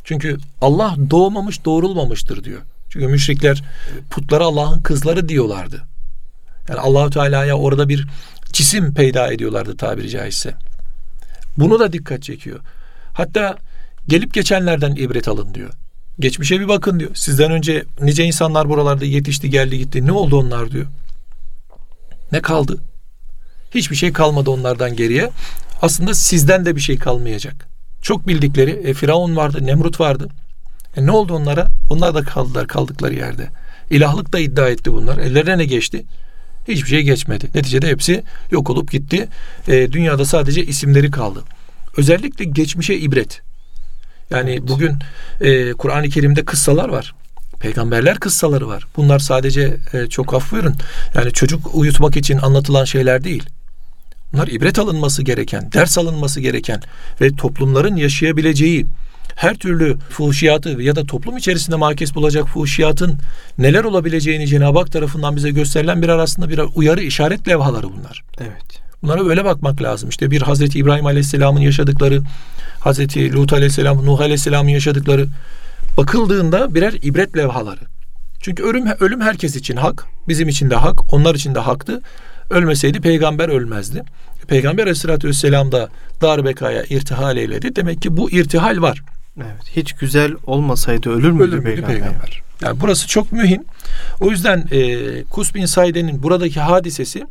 Çünkü 0.04 0.36
Allah 0.60 0.96
doğmamış 1.10 1.64
doğrulmamıştır 1.64 2.44
diyor. 2.44 2.60
Çünkü 2.90 3.06
müşrikler 3.06 3.62
putlara 4.10 4.44
Allah'ın 4.44 4.80
kızları 4.80 5.28
diyorlardı. 5.28 5.82
Yani 6.68 6.80
Allahu 6.80 7.10
Teala'ya 7.10 7.56
orada 7.56 7.88
bir 7.88 8.06
cisim 8.52 8.94
peyda 8.94 9.32
ediyorlardı 9.32 9.76
tabiri 9.76 10.10
caizse. 10.10 10.54
Bunu 11.58 11.78
da 11.80 11.92
dikkat 11.92 12.22
çekiyor. 12.22 12.60
Hatta 13.12 13.56
gelip 14.08 14.34
geçenlerden 14.34 14.94
ibret 14.94 15.28
alın 15.28 15.54
diyor. 15.54 15.70
Geçmişe 16.20 16.60
bir 16.60 16.68
bakın 16.68 17.00
diyor. 17.00 17.10
Sizden 17.14 17.50
önce 17.50 17.84
nice 18.00 18.24
insanlar 18.24 18.68
buralarda 18.68 19.04
yetişti, 19.04 19.50
geldi, 19.50 19.78
gitti. 19.78 20.06
Ne 20.06 20.12
oldu 20.12 20.36
onlar 20.36 20.70
diyor. 20.70 20.86
Ne 22.32 22.40
kaldı? 22.40 22.78
Hiçbir 23.74 23.96
şey 23.96 24.12
kalmadı 24.12 24.50
onlardan 24.50 24.96
geriye. 24.96 25.30
Aslında 25.84 26.14
sizden 26.14 26.66
de 26.66 26.76
bir 26.76 26.80
şey 26.80 26.98
kalmayacak. 26.98 27.68
Çok 28.02 28.26
bildikleri 28.26 28.70
e, 28.70 28.94
Firavun 28.94 29.36
vardı, 29.36 29.66
Nemrut 29.66 30.00
vardı. 30.00 30.28
E, 30.96 31.06
ne 31.06 31.10
oldu 31.10 31.34
onlara? 31.34 31.66
Onlar 31.90 32.14
da 32.14 32.22
kaldılar 32.22 32.66
kaldıkları 32.66 33.14
yerde. 33.14 33.48
İlahlık 33.90 34.32
da 34.32 34.38
iddia 34.38 34.68
etti 34.68 34.92
bunlar. 34.92 35.18
Ellerine 35.18 35.58
ne 35.58 35.64
geçti? 35.64 36.04
Hiçbir 36.68 36.88
şey 36.88 37.02
geçmedi. 37.02 37.50
Neticede 37.54 37.88
hepsi 37.88 38.22
yok 38.50 38.70
olup 38.70 38.92
gitti. 38.92 39.28
E, 39.68 39.92
dünyada 39.92 40.24
sadece 40.24 40.64
isimleri 40.64 41.10
kaldı. 41.10 41.42
Özellikle 41.96 42.44
geçmişe 42.44 42.94
ibret. 42.94 43.40
Yani 44.30 44.50
Evet. 44.50 44.68
bugün 44.68 44.96
e, 45.40 45.72
Kur'an-ı 45.72 46.08
Kerim'de 46.08 46.44
kıssalar 46.44 46.88
var. 46.88 47.14
Peygamberler 47.60 48.20
kıssaları 48.20 48.68
var. 48.68 48.86
Bunlar 48.96 49.18
sadece 49.18 49.76
e, 49.92 50.06
çok 50.06 50.34
af 50.34 50.52
buyurun. 50.52 50.76
Yani 51.14 51.32
çocuk 51.32 51.74
uyutmak 51.74 52.16
için 52.16 52.38
anlatılan 52.38 52.84
şeyler 52.84 53.24
değil. 53.24 53.42
Bunlar 54.34 54.48
ibret 54.48 54.78
alınması 54.78 55.22
gereken, 55.22 55.72
ders 55.72 55.98
alınması 55.98 56.40
gereken 56.40 56.80
ve 57.20 57.36
toplumların 57.36 57.96
yaşayabileceği 57.96 58.86
her 59.36 59.54
türlü 59.54 59.96
fuhşiyatı 60.10 60.68
ya 60.68 60.96
da 60.96 61.06
toplum 61.06 61.36
içerisinde 61.36 61.76
makes 61.76 62.14
bulacak 62.14 62.48
fuhşiyatın 62.48 63.18
neler 63.58 63.84
olabileceğini 63.84 64.46
Cenab-ı 64.46 64.78
Hak 64.78 64.92
tarafından 64.92 65.36
bize 65.36 65.50
gösterilen 65.50 66.02
bir 66.02 66.08
arasında 66.08 66.48
bir 66.48 66.60
uyarı 66.74 67.02
işaret 67.02 67.48
levhaları 67.48 67.86
bunlar. 67.92 68.24
Evet. 68.40 68.82
Bunlara 69.02 69.26
böyle 69.26 69.44
bakmak 69.44 69.82
lazım. 69.82 70.08
İşte 70.08 70.30
bir 70.30 70.42
Hazreti 70.42 70.78
İbrahim 70.78 71.06
Aleyhisselam'ın 71.06 71.60
yaşadıkları, 71.60 72.22
Hazreti 72.80 73.32
Lut 73.32 73.52
Aleyhisselam, 73.52 74.06
Nuh 74.06 74.20
Aleyhisselam'ın 74.20 74.70
yaşadıkları 74.70 75.26
bakıldığında 75.96 76.74
birer 76.74 76.92
ibret 77.02 77.36
levhaları. 77.36 77.80
Çünkü 78.40 78.62
ölüm 78.62 78.86
ölüm 79.00 79.20
herkes 79.20 79.56
için 79.56 79.76
hak, 79.76 80.06
bizim 80.28 80.48
için 80.48 80.70
de 80.70 80.74
hak, 80.74 81.14
onlar 81.14 81.34
için 81.34 81.54
de 81.54 81.58
haktı. 81.58 82.00
Ölmeseydi 82.54 83.00
peygamber 83.00 83.48
ölmezdi. 83.48 84.02
Peygamber 84.48 84.82
Aleyhisselatü 84.82 85.28
Vesselam 85.28 85.72
da 85.72 85.88
dar 86.22 86.44
bekaya 86.44 86.84
irtihal 86.84 87.36
eyledi. 87.36 87.76
Demek 87.76 88.02
ki 88.02 88.16
bu 88.16 88.30
irtihal 88.30 88.82
var. 88.82 89.02
Evet. 89.36 89.76
Hiç 89.76 89.92
güzel 89.92 90.32
olmasaydı 90.46 91.10
ölür 91.10 91.30
müydü, 91.30 91.42
Ölür 91.42 91.58
müydü 91.58 91.82
peygamber? 91.82 92.00
peygamber? 92.00 92.42
Yani 92.62 92.80
burası 92.80 93.08
çok 93.08 93.32
mühim. 93.32 93.64
O 94.20 94.30
yüzden 94.30 94.68
e, 94.70 95.24
Kus 95.24 95.54
bin 95.54 95.66
Saide'nin 95.66 96.22
buradaki 96.22 96.60
hadisesi 96.60 97.24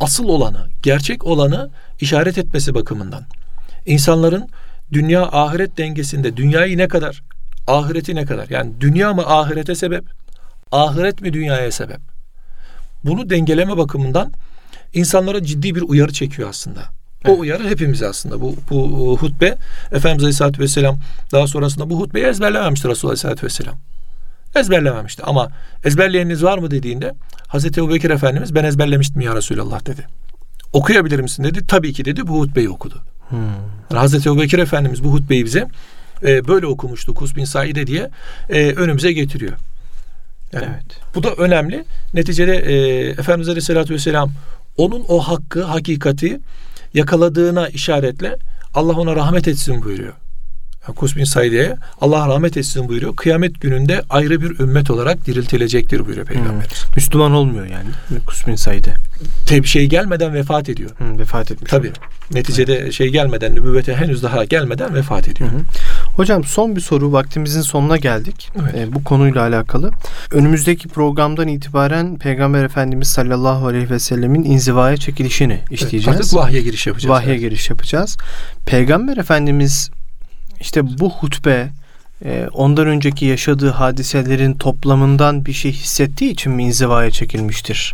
asıl 0.00 0.24
olanı, 0.24 0.68
gerçek 0.82 1.26
olanı 1.26 1.70
işaret 2.00 2.38
etmesi 2.38 2.74
bakımından. 2.74 3.22
İnsanların 3.86 4.48
dünya 4.92 5.22
ahiret 5.22 5.78
dengesinde 5.78 6.36
dünyayı 6.36 6.78
ne 6.78 6.88
kadar, 6.88 7.22
ahireti 7.66 8.14
ne 8.14 8.24
kadar? 8.24 8.48
Yani 8.50 8.72
dünya 8.80 9.12
mı 9.14 9.22
ahirete 9.26 9.74
sebep, 9.74 10.04
ahiret 10.72 11.20
mi 11.20 11.32
dünyaya 11.32 11.70
sebep? 11.70 12.11
Bunu 13.04 13.30
dengeleme 13.30 13.76
bakımından 13.76 14.32
insanlara 14.92 15.42
ciddi 15.42 15.74
bir 15.74 15.82
uyarı 15.82 16.12
çekiyor 16.12 16.48
aslında. 16.48 16.80
O 16.80 17.28
Evet. 17.28 17.40
uyarı 17.40 17.68
hepimize 17.68 18.08
aslında. 18.08 18.40
Bu, 18.40 18.56
bu 18.70 19.18
hutbe 19.20 19.56
Efendimiz 19.92 20.22
Aleyhisselatü 20.22 20.62
Vesselam 20.62 20.98
daha 21.32 21.46
sonrasında 21.46 21.90
bu 21.90 22.00
hutbeyi 22.00 22.26
ezberlememişti 22.26 22.88
Resulullah 22.88 23.12
Aleyhisselatü 23.12 23.46
Vesselam. 23.46 23.74
Ezberlememişti 24.56 25.22
ama 25.22 25.48
ezberleyeniniz 25.84 26.42
var 26.42 26.58
mı 26.58 26.70
dediğinde 26.70 27.14
Hazreti 27.48 27.80
Ebu 27.80 27.90
Bekir 27.90 28.10
Efendimiz 28.10 28.54
ben 28.54 28.64
ezberlemiştim 28.64 29.20
ya 29.20 29.36
Resulallah 29.36 29.86
dedi. 29.86 30.06
Okuyabilir 30.72 31.20
misin 31.20 31.44
dedi. 31.44 31.66
Tabii 31.68 31.92
ki 31.92 32.04
dedi 32.04 32.26
bu 32.26 32.40
hutbeyi 32.40 32.68
okudu. 32.68 33.02
Hmm. 33.28 33.38
Yani 33.90 33.98
Hazreti 33.98 34.28
Ebu 34.28 34.40
Bekir 34.40 34.58
Efendimiz 34.58 35.04
bu 35.04 35.12
hutbeyi 35.12 35.44
bize 35.44 35.68
e, 36.22 36.48
böyle 36.48 36.66
okumuştu 36.66 37.14
Kus 37.14 37.36
bin 37.36 37.44
Saide 37.44 37.86
diye 37.86 38.10
e, 38.50 38.72
önümüze 38.72 39.12
getiriyor. 39.12 39.52
Yani 40.52 40.66
Evet. 40.70 40.84
bu 41.14 41.22
da 41.22 41.34
önemli. 41.34 41.84
Neticede 42.14 42.56
e, 42.56 42.74
Efendimiz 43.10 43.48
Aleyhisselatü 43.48 43.94
Vesselam 43.94 44.32
onun 44.76 45.04
o 45.08 45.20
hakkı, 45.20 45.62
hakikati 45.62 46.40
yakaladığına 46.94 47.68
işaretle 47.68 48.36
Allah 48.74 48.92
ona 48.92 49.16
rahmet 49.16 49.48
etsin 49.48 49.82
buyuruyor. 49.82 50.12
Kus 50.96 51.16
bin 51.16 51.24
Saide'ye 51.24 51.76
Allah 52.00 52.28
rahmet 52.28 52.56
etsin 52.56 52.88
buyuruyor. 52.88 53.16
Kıyamet 53.16 53.60
gününde 53.60 54.02
ayrı 54.10 54.40
bir 54.40 54.58
ümmet 54.60 54.90
olarak 54.90 55.26
diriltilecektir 55.26 56.06
buyuruyor 56.06 56.26
Peygamber. 56.26 56.66
Müslüman 56.96 57.32
olmuyor 57.32 57.66
yani. 57.66 58.20
Kusmin 58.26 58.56
Said'e. 58.56 58.94
Tabi 59.46 59.66
şey 59.66 59.86
gelmeden 59.86 60.34
vefat 60.34 60.68
ediyor. 60.68 60.90
Hı, 60.98 61.18
vefat 61.18 61.50
etmiş. 61.50 61.70
Tabi. 61.70 61.92
Neticede 62.32 62.92
şey 62.92 63.08
gelmeden, 63.08 63.54
nübüvvete 63.54 63.94
henüz 63.94 64.22
daha 64.22 64.44
gelmeden 64.44 64.94
vefat 64.94 65.28
ediyor. 65.28 65.50
Hı 65.50 65.56
hı. 65.56 65.60
Hocam 66.16 66.44
son 66.44 66.76
bir 66.76 66.80
soru. 66.80 67.12
Vaktimizin 67.12 67.60
sonuna 67.60 67.96
geldik. 67.96 68.50
Evet. 68.62 68.74
Ee, 68.74 68.92
bu 68.94 69.04
konuyla 69.04 69.40
alakalı. 69.40 69.90
Önümüzdeki 70.30 70.88
programdan 70.88 71.48
itibaren 71.48 72.18
Peygamber 72.18 72.64
Efendimiz 72.64 73.08
sallallahu 73.08 73.66
aleyhi 73.66 73.90
ve 73.90 73.98
sellemin 73.98 74.44
inzivaya 74.44 74.96
çekilişini 74.96 75.60
işleyeceğiz. 75.70 76.20
Artık 76.20 76.34
vahye 76.34 76.62
giriş 76.62 76.86
yapacağız. 76.86 77.10
Vahye 77.10 77.30
Evet. 77.30 77.40
giriş 77.40 77.70
yapacağız. 77.70 78.16
Peygamber 78.66 79.16
Efendimiz 79.16 79.90
işte 80.60 80.98
bu 80.98 81.10
hutbe 81.10 81.68
e, 82.24 82.46
ondan 82.52 82.86
önceki 82.86 83.24
yaşadığı 83.26 83.70
hadiselerin 83.70 84.54
toplamından 84.54 85.46
bir 85.46 85.52
şey 85.52 85.72
hissettiği 85.72 86.30
için 86.30 86.52
mi 86.52 86.62
inzivaya 86.64 87.10
çekilmiştir? 87.10 87.92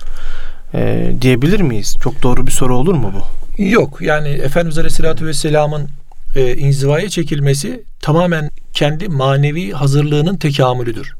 E, 0.74 1.12
diyebilir 1.22 1.61
miyiz? 1.61 1.96
Çok 2.02 2.22
doğru 2.22 2.46
bir 2.46 2.52
soru 2.52 2.76
olur 2.76 2.94
mu 2.94 3.12
bu? 3.14 3.22
Yok 3.62 3.98
yani 4.02 4.29
Efendimiz 4.29 4.79
Aleyhisselatü 4.79 5.27
Vesselam'ın 5.27 5.88
e, 6.35 6.56
inzivaya 6.56 7.08
çekilmesi 7.08 7.85
tamamen 8.00 8.50
kendi 8.72 9.08
manevi 9.08 9.72
hazırlığının 9.72 10.37
tekamülüdür. 10.37 11.14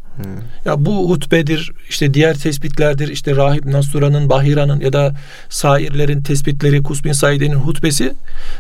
Ya 0.64 0.84
bu 0.84 1.11
hutbedir, 1.11 1.72
işte 1.88 2.14
diğer 2.14 2.38
tespitlerdir, 2.38 3.09
işte 3.09 3.36
Rahip 3.36 3.64
Nastura'nın, 3.64 4.30
Bahira'nın 4.30 4.80
ya 4.80 4.92
da 4.92 5.14
sairlerin 5.48 6.22
tespitleri, 6.22 6.82
Kusbin 6.82 7.12
Saide'nin 7.12 7.54
hutbesi 7.54 8.12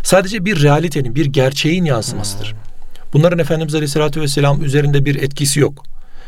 sadece 0.02 0.44
bir 0.44 0.62
realitenin, 0.62 1.14
bir 1.14 1.26
gerçeğin 1.26 1.84
yansımasıdır. 1.84 2.54
Bunların 3.12 3.38
Efendimiz 3.38 3.74
Aleyhisselatü 3.74 4.20
Vesselam 4.20 4.64
üzerinde 4.64 5.04
bir 5.04 5.22
etkisi 5.22 5.60
yok. 5.60 5.84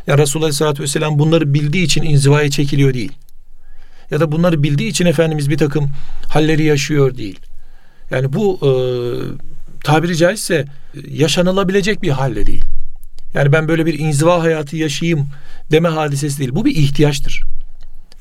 Ya 0.07 0.19
Resulullah 0.19 0.47
Aleyhisselatü 0.47 0.83
Vesselam 0.83 1.19
bunları 1.19 1.55
bildiği 1.55 1.85
için 1.85 2.03
inzivaya 2.03 2.51
çekiliyor 2.51 2.95
değil. 2.95 3.13
Ya 4.11 4.21
da 4.21 4.33
bunları 4.33 4.63
bildiği 4.63 4.89
için 4.89 5.07
Efendimiz 5.07 5.51
bir 5.51 5.59
takım 5.59 5.91
halleri 6.29 6.65
yaşıyor 6.65 7.17
değil. 7.17 7.39
Yani 8.11 8.33
bu 8.33 8.59
e, 8.63 8.71
tabiri 9.85 10.17
caizse 10.17 10.65
yaşanılabilecek 11.09 12.03
bir 12.03 12.11
halde 12.11 12.47
değil. 12.47 12.65
Yani 13.35 13.53
ben 13.53 13.69
böyle 13.69 13.87
bir 13.87 13.99
inziva 13.99 14.43
hayatı 14.43 14.77
yaşayayım 14.77 15.29
deme 15.71 15.89
hadisesi 15.89 16.39
değil. 16.39 16.51
Bu 16.55 16.65
bir 16.65 16.77
ihtiyaçtır. 16.77 17.43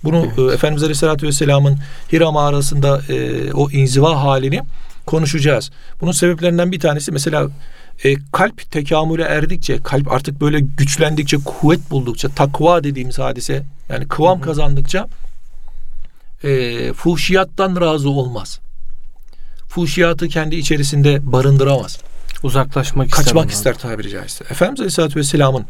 Bunu 0.04 0.26
evet. 0.38 0.52
e, 0.52 0.54
Efendimiz 0.54 0.84
Aleyhisselatü 0.84 1.28
Vesselam'ın 1.28 1.78
Hira 2.14 2.32
mağarasında 2.32 3.02
e, 3.10 3.54
o 3.54 3.72
inziva 3.72 4.24
halini 4.24 4.62
konuşacağız. 5.06 5.72
Bunun 6.02 6.12
sebeplerinden 6.12 6.72
bir 6.72 6.80
tanesi 6.80 7.12
mesela 7.12 7.48
e, 8.04 8.16
kalp 8.32 8.72
tekamüle 8.72 9.24
erdikçe, 9.24 9.84
kalp 9.84 10.12
artık 10.12 10.42
böyle 10.42 10.60
güçlendikçe, 10.60 11.38
kuvvet 11.38 11.92
buldukça, 11.92 12.30
takva 12.30 12.84
dediğimiz 12.84 13.20
hadise 13.20 13.64
yani 13.90 14.08
kıvam 14.08 14.42
kazandıkça 14.42 15.08
e, 16.44 16.94
fuhşiyattan 16.94 17.82
razı 17.82 18.10
olmaz. 18.10 18.60
Fuhşiyatı 19.70 20.28
kendi 20.28 20.56
içerisinde 20.56 21.32
barındıramaz. 21.32 22.00
Uzaklaşmak 22.44 23.12
Kaçmak 23.12 23.52
ister 23.52 23.78
tabiri 23.78 24.10
caizse. 24.10 24.44
Efendimiz 24.44 24.80
Aleyhisselatü 24.80 25.20
Vesselam'ın 25.20 25.66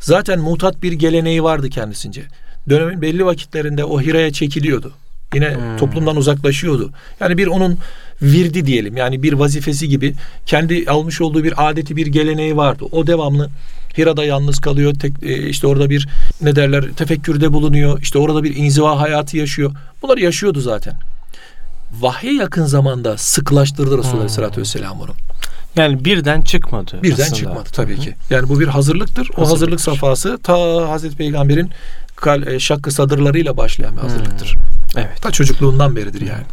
zaten 0.00 0.38
mutat 0.40 0.82
bir 0.82 0.92
geleneği 0.92 1.42
vardı 1.42 1.70
kendisince. 1.70 2.22
Dönemin 2.68 3.02
belli 3.02 3.24
vakitlerinde 3.24 3.84
o 3.84 4.00
Hira'ya 4.00 4.32
çekiliyordu. 4.32 4.92
Yine 5.34 5.54
hmm. 5.54 5.76
toplumdan 5.76 6.16
uzaklaşıyordu. 6.16 6.90
Yani 7.20 7.38
bir 7.38 7.46
onun 7.46 7.78
virdi 8.22 8.66
diyelim 8.66 8.96
yani 8.96 9.22
bir 9.22 9.32
vazifesi 9.32 9.88
gibi 9.88 10.14
kendi 10.46 10.84
almış 10.90 11.20
olduğu 11.20 11.44
bir 11.44 11.68
adeti 11.70 11.96
bir 11.96 12.06
geleneği 12.06 12.56
vardı. 12.56 12.84
O 12.92 13.06
devamlı 13.06 13.50
Hira'da 13.98 14.24
yalnız 14.24 14.58
kalıyor. 14.58 14.94
Tek, 14.94 15.12
e, 15.22 15.48
işte 15.48 15.66
orada 15.66 15.90
bir 15.90 16.08
ne 16.40 16.56
derler 16.56 16.84
tefekkürde 16.96 17.52
bulunuyor. 17.52 18.00
İşte 18.02 18.18
orada 18.18 18.44
bir 18.44 18.56
inziva 18.56 19.00
hayatı 19.00 19.36
yaşıyor. 19.36 19.72
Bunları 20.02 20.20
yaşıyordu 20.20 20.60
zaten. 20.60 20.94
Vahye 21.92 22.34
yakın 22.34 22.64
zamanda 22.64 23.16
sıklaştırdı 23.16 23.90
Resulullah 23.90 24.12
hmm. 24.12 24.20
Aleyhisselatü 24.20 24.60
Vesselam 24.60 25.00
onu. 25.00 25.10
Yani 25.76 26.04
birden 26.04 26.40
çıkmadı. 26.40 27.02
Birden 27.02 27.22
aslında. 27.22 27.36
çıkmadı 27.36 27.68
tabii 27.72 27.92
Hı-hı. 27.96 28.00
ki. 28.00 28.14
Yani 28.30 28.48
bu 28.48 28.60
bir 28.60 28.68
hazırlıktır. 28.68 29.30
O 29.36 29.50
hazırlık 29.50 29.80
safhası 29.80 30.38
ta 30.42 30.54
Hazreti 30.88 31.16
Peygamber'in 31.16 31.70
kal, 32.16 32.46
e, 32.46 32.60
şakkı 32.60 32.90
sadırlarıyla 32.90 33.56
başlayan 33.56 33.96
bir 33.96 34.00
hazırlıktır. 34.00 34.54
Hmm. 34.54 35.02
Evet. 35.02 35.22
Ta 35.22 35.30
çocukluğundan 35.30 35.96
beridir 35.96 36.20
yani. 36.20 36.44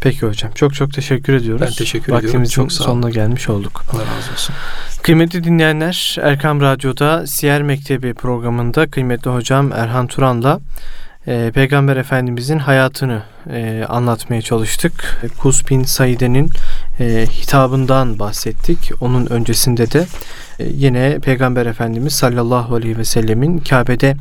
Peki 0.00 0.26
hocam. 0.26 0.52
Çok 0.54 0.74
çok 0.74 0.92
teşekkür 0.92 1.32
ediyoruz. 1.34 1.66
Ben 1.66 1.72
teşekkür 1.72 2.12
Vaktimizin 2.12 2.28
ediyorum. 2.28 2.64
Vaktimizin 2.64 2.84
sonuna 2.84 3.10
gelmiş 3.10 3.48
olduk. 3.48 3.84
Allah 3.92 4.00
razı 4.00 4.32
olsun. 4.32 4.54
Kıymetli 5.02 5.44
dinleyenler, 5.44 6.16
Erkam 6.22 6.60
Radyo'da 6.60 7.26
Siyer 7.26 7.62
Mektebi 7.62 8.14
programında 8.14 8.90
kıymetli 8.90 9.30
hocam 9.30 9.72
Erhan 9.72 10.06
Turan'la 10.06 10.60
e, 11.26 11.50
Peygamber 11.54 11.96
Efendimizin 11.96 12.58
hayatını 12.58 13.22
e, 13.50 13.84
anlatmaya 13.88 14.42
çalıştık. 14.42 15.20
Kus 15.38 15.70
bin 15.70 15.84
Saide'nin 15.84 16.50
e, 17.00 17.26
hitabından 17.26 18.18
bahsettik. 18.18 18.90
Onun 19.00 19.26
öncesinde 19.26 19.90
de 19.90 20.06
e, 20.58 20.64
yine 20.64 21.18
Peygamber 21.18 21.66
Efendimiz 21.66 22.12
sallallahu 22.12 22.74
aleyhi 22.74 22.98
ve 22.98 23.04
sellemin 23.04 23.58
Kabe'de 23.58 24.16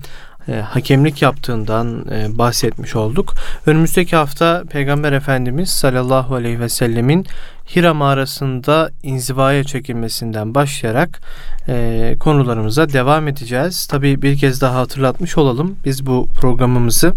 e, 0.48 0.54
hakemlik 0.54 1.22
yaptığından 1.22 2.06
e, 2.12 2.38
bahsetmiş 2.38 2.96
olduk. 2.96 3.34
Önümüzdeki 3.66 4.16
hafta 4.16 4.64
Peygamber 4.70 5.12
Efendimiz 5.12 5.70
sallallahu 5.70 6.36
aleyhi 6.36 6.60
ve 6.60 6.70
sellemin 6.70 7.28
Hira 7.76 7.94
mağarasında 7.94 8.92
inzivaya 9.04 9.64
çekilmesinden 9.64 10.56
başlayarak 10.56 11.22
e, 11.68 12.16
konularımıza 12.20 12.90
devam 12.90 13.28
edeceğiz. 13.28 13.86
Tabi 13.86 14.22
bir 14.22 14.38
kez 14.38 14.62
daha 14.62 14.76
hatırlatmış 14.76 15.38
olalım. 15.38 15.76
Biz 15.86 16.06
bu 16.06 16.28
programımızı 16.28 17.14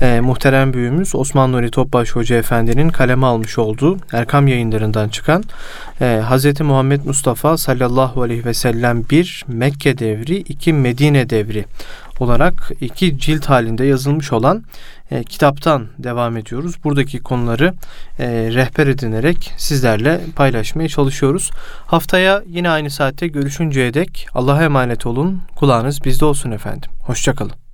e, 0.00 0.20
muhterem 0.20 0.72
büyüğümüz 0.72 1.14
Osman 1.14 1.52
Nuri 1.52 1.70
Topbaş 1.70 2.10
Hoca 2.10 2.36
Efendi'nin 2.36 2.88
kaleme 2.88 3.26
almış 3.26 3.58
olduğu 3.58 3.98
Erkam 4.12 4.48
yayınlarından 4.48 5.08
çıkan 5.08 5.44
e, 6.00 6.22
Hz. 6.30 6.60
Muhammed 6.60 7.04
Mustafa 7.04 7.56
sallallahu 7.56 8.22
aleyhi 8.22 8.44
ve 8.44 8.54
sellem 8.54 9.04
bir 9.10 9.44
Mekke 9.48 9.98
devri, 9.98 10.36
iki 10.36 10.72
Medine 10.72 11.30
devri 11.30 11.64
olarak 12.20 12.70
iki 12.80 13.18
cilt 13.18 13.46
halinde 13.46 13.84
yazılmış 13.84 14.32
olan 14.32 14.64
e, 15.10 15.24
kitaptan 15.24 15.86
devam 15.98 16.36
ediyoruz. 16.36 16.74
Buradaki 16.84 17.18
konuları 17.18 17.74
e, 18.18 18.28
rehber 18.28 18.86
edinerek 18.86 19.54
sizlerle 19.56 20.20
paylaşmaya 20.36 20.88
çalışıyoruz. 20.88 21.50
Haftaya 21.86 22.42
yine 22.46 22.70
aynı 22.70 22.90
saatte 22.90 23.26
görüşünceye 23.26 23.94
dek 23.94 24.26
Allah'a 24.34 24.64
emanet 24.64 25.06
olun. 25.06 25.42
Kulağınız 25.56 26.04
bizde 26.04 26.24
olsun 26.24 26.50
efendim. 26.50 26.90
Hoşçakalın. 27.02 27.65